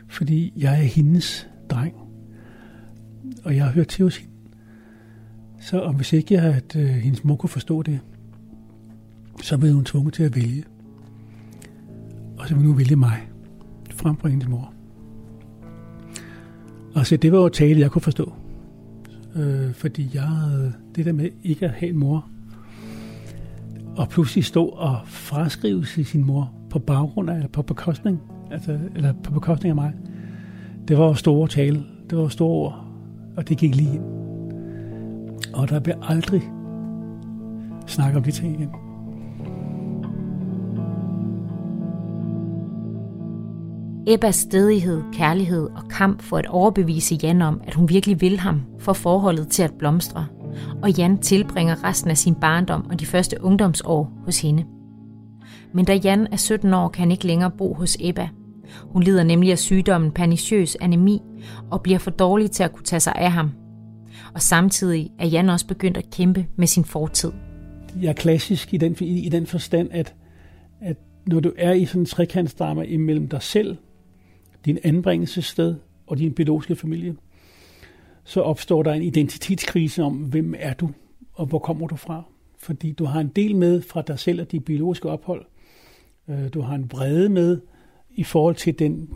[0.07, 1.95] fordi jeg er hendes dreng,
[3.43, 4.33] og jeg har hørt til hos hende.
[5.59, 7.99] Så om hvis ikke jeg, at øh, hendes mor kunne forstå det,
[9.41, 10.63] så blev hun tvunget til at vælge.
[12.41, 13.29] Og så vil nu vælge mig
[13.93, 14.73] frem for hendes mor.
[16.95, 18.33] Og så det var jo tale, jeg kunne forstå.
[19.35, 22.29] Øh, fordi jeg havde det der med ikke at have en mor,
[23.95, 28.19] og pludselig stå og fraskrive sig sin mor på baggrund af, eller på bekostning,
[28.51, 29.93] altså, eller på bekostning af mig,
[30.87, 32.85] det var jo store tale, det var jo store ord,
[33.37, 34.03] og det gik lige ind.
[35.53, 36.41] Og der blev aldrig
[37.87, 38.69] snakket om de ting igen.
[44.07, 48.61] Ebbas stedighed, kærlighed og kamp for at overbevise Jan om, at hun virkelig vil ham,
[48.79, 50.27] får forholdet til at blomstre,
[50.83, 54.65] og Jan tilbringer resten af sin barndom og de første ungdomsår hos hende.
[55.73, 58.29] Men da Jan er 17 år, kan han ikke længere bo hos Ebba.
[58.81, 61.21] Hun lider nemlig af sygdommen perniciøs anemi
[61.71, 63.51] og bliver for dårlig til at kunne tage sig af ham.
[64.33, 67.31] Og samtidig er Jan også begyndt at kæmpe med sin fortid.
[68.01, 70.13] Jeg er klassisk i den, i den forstand, at,
[70.81, 70.97] at
[71.27, 73.77] når du er i sådan en trekantsdrama imellem dig selv
[74.65, 75.75] din anbringelsessted
[76.07, 77.15] og din biologiske familie,
[78.23, 80.89] så opstår der en identitetskrise om, hvem er du,
[81.33, 82.23] og hvor kommer du fra?
[82.59, 85.45] Fordi du har en del med fra dig selv og dit biologiske ophold.
[86.29, 87.61] Øh, du har en vrede med
[88.09, 89.09] i forhold til den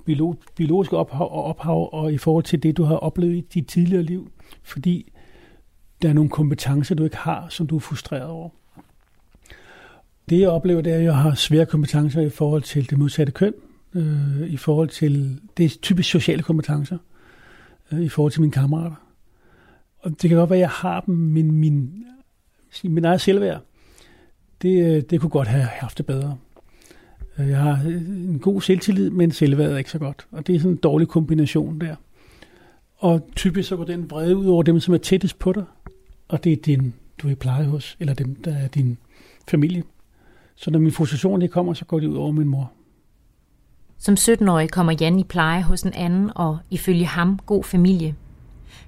[0.56, 4.04] biologiske ophav og ophav, og i forhold til det, du har oplevet i dit tidligere
[4.04, 4.32] liv.
[4.64, 5.12] Fordi
[6.02, 8.50] der er nogle kompetencer, du ikke har, som du er frustreret over.
[10.30, 13.32] Det, jeg oplever, det er, at jeg har svære kompetencer i forhold til det modsatte
[13.32, 13.54] køn
[13.96, 16.98] øh, i forhold til, det er typisk sociale kompetencer,
[17.92, 18.96] øh, i forhold til mine kammerater.
[20.00, 22.06] Og det kan godt være, at jeg har dem, men min,
[22.84, 23.62] min eget selvværd,
[24.62, 26.38] det, øh, det kunne godt have haft det bedre.
[27.40, 30.28] Øh, jeg har øh, en god selvtillid, men selvværd er ikke så godt.
[30.32, 31.96] Og det er sådan en dårlig kombination der.
[32.98, 35.64] Og typisk så går den vrede ud over dem, som er tættest på dig.
[36.28, 38.98] Og det er din, du er pleje hos, eller dem, der er din
[39.48, 39.84] familie.
[40.56, 42.72] Så når min frustration kommer, så går det ud over min mor.
[44.06, 48.16] Som 17-årig kommer Jan i pleje hos en anden og ifølge ham god familie.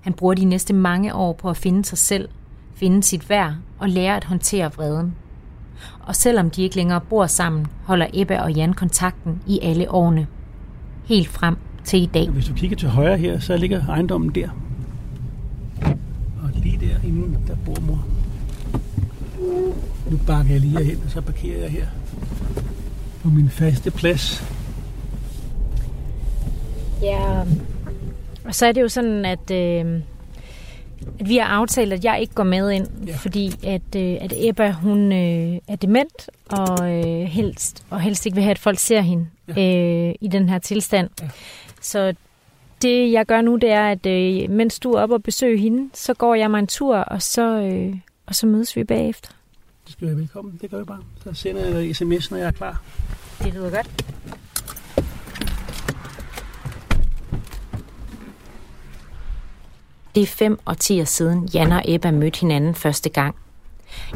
[0.01, 2.29] Han bruger de næste mange år på at finde sig selv,
[2.75, 5.15] finde sit værd og lære at håndtere vreden.
[6.01, 10.27] Og selvom de ikke længere bor sammen, holder Ebba og Jan kontakten i alle årene.
[11.05, 12.29] Helt frem til i dag.
[12.29, 14.49] Hvis du kigger til højre her, så ligger ejendommen der.
[16.43, 18.05] Og lige derinde, der bor mor.
[20.11, 21.87] Nu bakker jeg lige hen, og så parkerer jeg her
[23.23, 24.56] på min faste plads.
[27.01, 27.43] Ja,
[28.45, 30.01] og så er det jo sådan, at, øh,
[31.19, 33.15] at vi har aftalt, at jeg ikke går med ind, ja.
[33.15, 38.35] fordi at, øh, at Ebba, hun øh, er dement, og, øh, helst, og helst ikke
[38.35, 40.07] vil have, at folk ser hende ja.
[40.09, 41.09] øh, i den her tilstand.
[41.21, 41.29] Ja.
[41.81, 42.13] Så
[42.81, 45.89] det, jeg gør nu, det er, at øh, mens du er oppe og besøger hende,
[45.93, 47.95] så går jeg mig en tur, og så, øh,
[48.25, 49.31] og så mødes vi bagefter.
[49.85, 50.59] Det skal være velkommen.
[50.61, 51.01] Det gør vi bare.
[51.23, 52.81] Så sender jeg sms, når jeg er klar.
[53.43, 54.03] Det lyder godt.
[60.17, 63.35] Det er fem årtier siden, Jan og Ebba mødte hinanden første gang.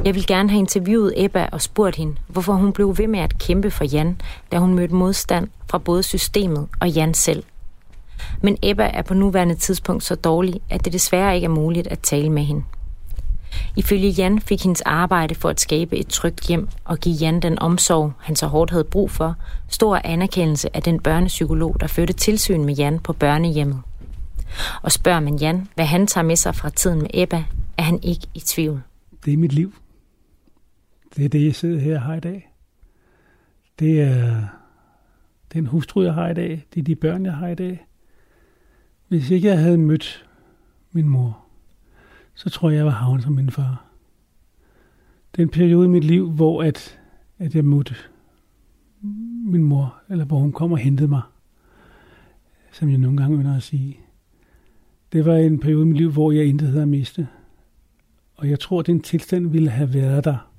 [0.05, 3.37] Jeg vil gerne have interviewet Ebba og spurgt hende, hvorfor hun blev ved med at
[3.37, 4.21] kæmpe for Jan,
[4.51, 7.43] da hun mødte modstand fra både systemet og Jan selv.
[8.41, 11.99] Men Ebba er på nuværende tidspunkt så dårlig, at det desværre ikke er muligt at
[11.99, 12.63] tale med hende.
[13.75, 17.59] Ifølge Jan fik hendes arbejde for at skabe et trygt hjem og give Jan den
[17.59, 19.35] omsorg, han så hårdt havde brug for,
[19.67, 23.81] stor anerkendelse af den børnepsykolog, der førte tilsyn med Jan på børnehjemmet.
[24.81, 27.43] Og spørger man Jan, hvad han tager med sig fra tiden med Ebba,
[27.77, 28.81] er han ikke i tvivl.
[29.25, 29.73] Det er mit liv.
[31.15, 32.51] Det er det, jeg sidder her og har i dag.
[33.79, 34.45] det er
[35.53, 36.65] den hustru, jeg har i dag.
[36.73, 37.85] Det er de børn, jeg har i dag.
[39.07, 40.25] Hvis ikke jeg havde mødt
[40.91, 41.45] min mor,
[42.35, 43.85] så tror jeg, jeg var havnet som min far.
[45.35, 46.99] Den periode i mit liv, hvor at,
[47.39, 47.95] at jeg mødte
[49.45, 51.21] min mor, eller hvor hun kom og hentede mig,
[52.71, 53.99] som jeg nogle gange ynder at sige.
[55.13, 57.17] Det var en periode i mit liv, hvor jeg intet havde mistet.
[57.17, 57.27] miste.
[58.35, 60.51] Og jeg tror, at den tilstand ville have været der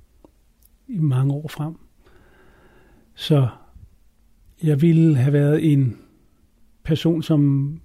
[0.88, 1.74] i mange år frem.
[3.14, 3.48] Så
[4.62, 5.98] jeg ville have været en
[6.84, 7.80] person, som,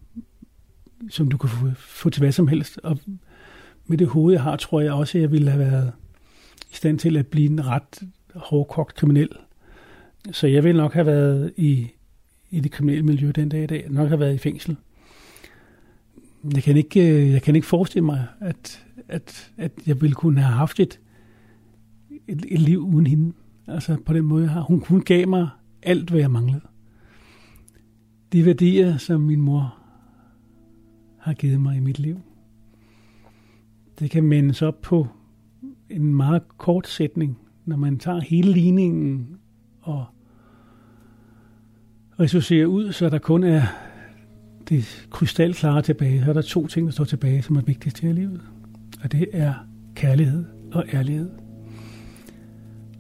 [1.10, 2.80] som du kan få, få til hvad som helst.
[2.84, 3.00] Og
[3.86, 5.92] med det hoved, jeg har, tror jeg også, at jeg ville have været
[6.72, 8.04] i stand til at blive en ret
[8.36, 9.30] hårdkogt kriminel.
[10.32, 11.88] Så jeg ville nok have været i,
[12.50, 13.86] i det kriminelle miljø den dag i dag.
[13.90, 14.78] Nok have været i fængsel.
[16.54, 20.42] Jeg kan ikke, øh, jeg kan ikke forestille mig, at, at, at jeg ville kunne
[20.42, 21.00] have haft et,
[22.28, 23.34] et, et liv uden hende.
[23.68, 24.62] Altså på den måde, jeg har.
[24.62, 25.50] Hun, hun gav mig
[25.84, 26.62] alt, hvad jeg manglede.
[28.34, 29.78] De værdier, som min mor
[31.20, 32.22] har givet mig i mit liv.
[34.00, 35.08] Det kan mindes op på
[35.90, 39.38] en meget kort sætning, når man tager hele ligningen
[39.82, 40.06] og
[42.20, 43.62] resurserer ud, så der kun er
[44.70, 48.06] det krystalklare tilbage, så er der to ting, der står tilbage, som er vigtigst i
[48.06, 48.42] livet.
[49.04, 49.54] Og det er
[49.96, 51.30] kærlighed og ærlighed.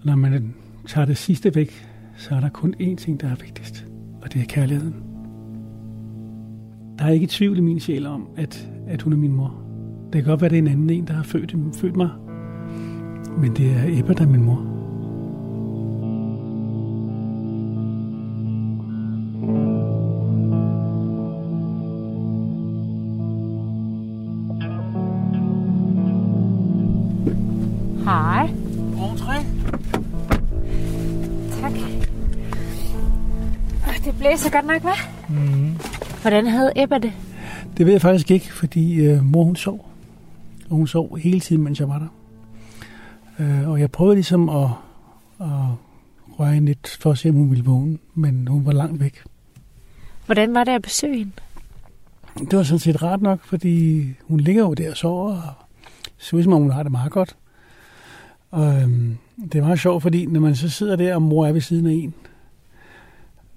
[0.03, 0.53] Når man
[0.88, 1.88] tager det sidste væk,
[2.18, 3.86] så er der kun én ting, der er vigtigst,
[4.22, 4.95] og det er kærligheden.
[6.99, 9.63] Der er ikke tvivl i min sjæl om, at, at hun er min mor.
[10.13, 12.09] Det kan godt være, det er en anden en, der har født, født mig,
[13.38, 14.76] men det er Ebba, der er min mor.
[34.38, 35.07] Blæser godt nok, hva'?
[35.29, 35.75] Mm.
[36.21, 37.13] Hvordan havde Ebba det?
[37.77, 39.89] Det ved jeg faktisk ikke, fordi øh, mor hun sov.
[40.69, 42.07] Og hun sov hele tiden, mens jeg var der.
[43.39, 44.69] Øh, og jeg prøvede ligesom at,
[45.39, 45.47] at
[46.39, 49.23] røre hende lidt for at se, om hun ville vågne, men hun var langt væk.
[50.25, 51.31] Hvordan var det at besøge hende?
[52.39, 55.53] Det var sådan set rart nok, fordi hun ligger jo der og sover, og
[56.17, 57.35] så ud som om hun har det meget godt.
[58.51, 61.51] Og øhm, det er meget sjovt, fordi når man så sidder der, og mor er
[61.51, 62.13] ved siden af en,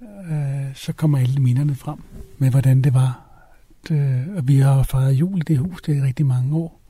[0.03, 1.98] øh, så kommer alle minderne frem
[2.38, 3.26] med, hvordan det var.
[3.88, 6.80] Det, og vi har fejret jul i det hus, det er rigtig mange år,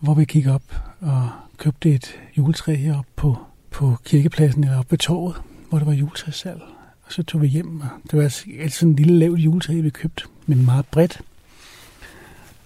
[0.00, 0.62] hvor vi gik op
[1.00, 3.36] og købte et juletræ heroppe på,
[3.70, 5.36] på kirkepladsen, eller oppe ved torvet,
[5.68, 6.62] hvor der var juletræssalg.
[7.02, 9.90] Og så tog vi hjem, og det var altså sådan en lille lavt juletræ, vi
[9.90, 11.20] købte, men meget bredt.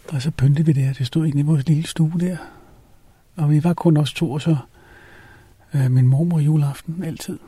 [0.08, 2.36] Og så pyntede vi det, det stod inde i vores lille stue der.
[3.36, 4.56] Og vi var kun os to, og så
[5.74, 7.38] øh, min mormor juleaften altid.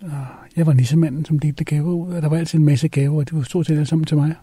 [0.00, 0.26] Og
[0.56, 3.28] jeg var nissemanden, som delte gaver ud, og der var altid en masse gaver, og
[3.28, 4.34] det var stort set alle sammen til mig.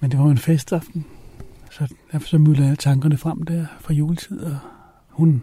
[0.00, 1.04] Men det var jo en festaften,
[1.70, 4.56] så derfor så myldrede alle tankerne frem der fra juletid, og
[5.08, 5.42] hun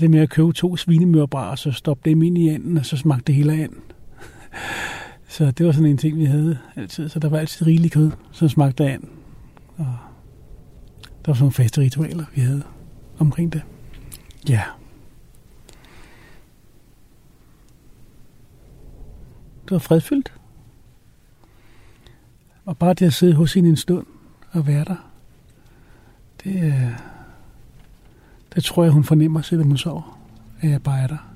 [0.00, 2.96] det med at købe to svinemørbrædder, og så stoppe dem ind i anden, og så
[2.96, 3.80] smagte det hele af anden.
[5.28, 7.08] Så det var sådan en ting, vi havde altid.
[7.08, 9.10] Så der var altid rigeligt kød, som smagte af anden.
[9.76, 9.86] Og
[11.06, 12.62] der var sådan nogle faste ritualer, vi havde
[13.18, 13.62] omkring det.
[14.48, 14.62] Ja.
[19.68, 20.32] Det var fredfyldt.
[22.64, 24.06] Og bare det at sidde hos hende en stund
[24.50, 25.10] og være der,
[26.44, 26.98] det, øh,
[28.54, 30.18] det tror jeg, hun fornemmer, selvom hun sover,
[30.60, 31.34] at jeg bare er der.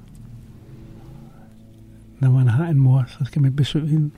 [2.18, 4.10] Når man har en mor, så skal man besøge hende.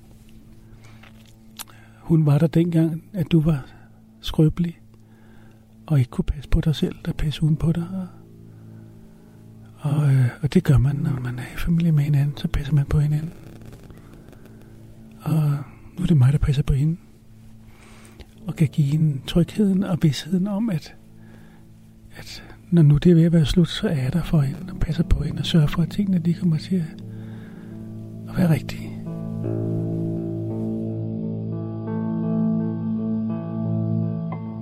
[1.98, 3.66] Hun var der dengang, at du var
[4.20, 4.80] skrøbelig,
[5.86, 8.08] og ikke kunne passe på dig selv, der passe hun på dig.
[9.78, 12.74] Og, øh, og det gør man, når man er i familie med hinanden, så passer
[12.74, 13.43] man på hinanden.
[15.24, 15.42] Og
[15.96, 16.96] nu er det mig, der passer på hende.
[18.46, 20.94] Og kan give hende trygheden og vidsheden om, at,
[22.16, 24.72] at når nu det er ved at være slut, så er jeg der for hende
[24.72, 27.02] og passer på hende og sørger for, at tingene de kommer til at,
[28.28, 28.90] at være rigtige.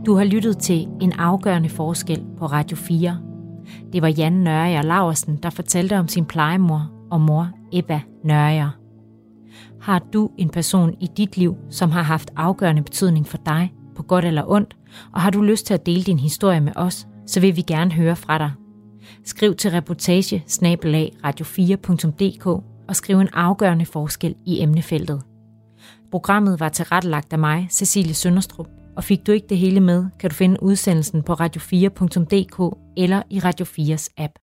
[0.07, 3.19] Du har lyttet til En afgørende forskel på Radio 4.
[3.93, 8.82] Det var Jan Nørre og Laversen, der fortalte om sin plejemor og mor Ebba Nørre.
[9.83, 14.03] Har du en person i dit liv, som har haft afgørende betydning for dig, på
[14.03, 14.77] godt eller ondt,
[15.13, 17.93] og har du lyst til at dele din historie med os, så vil vi gerne
[17.93, 18.53] høre fra dig.
[19.25, 20.45] Skriv til reportage
[21.27, 22.47] radio4.dk
[22.89, 25.23] og skriv en afgørende forskel i emnefeltet.
[26.11, 28.67] Programmet var tilrettelagt af mig, Cecilie Sønderstrup,
[28.97, 33.39] og fik du ikke det hele med, kan du finde udsendelsen på radio4.dk eller i
[33.39, 34.33] Radio 4's app.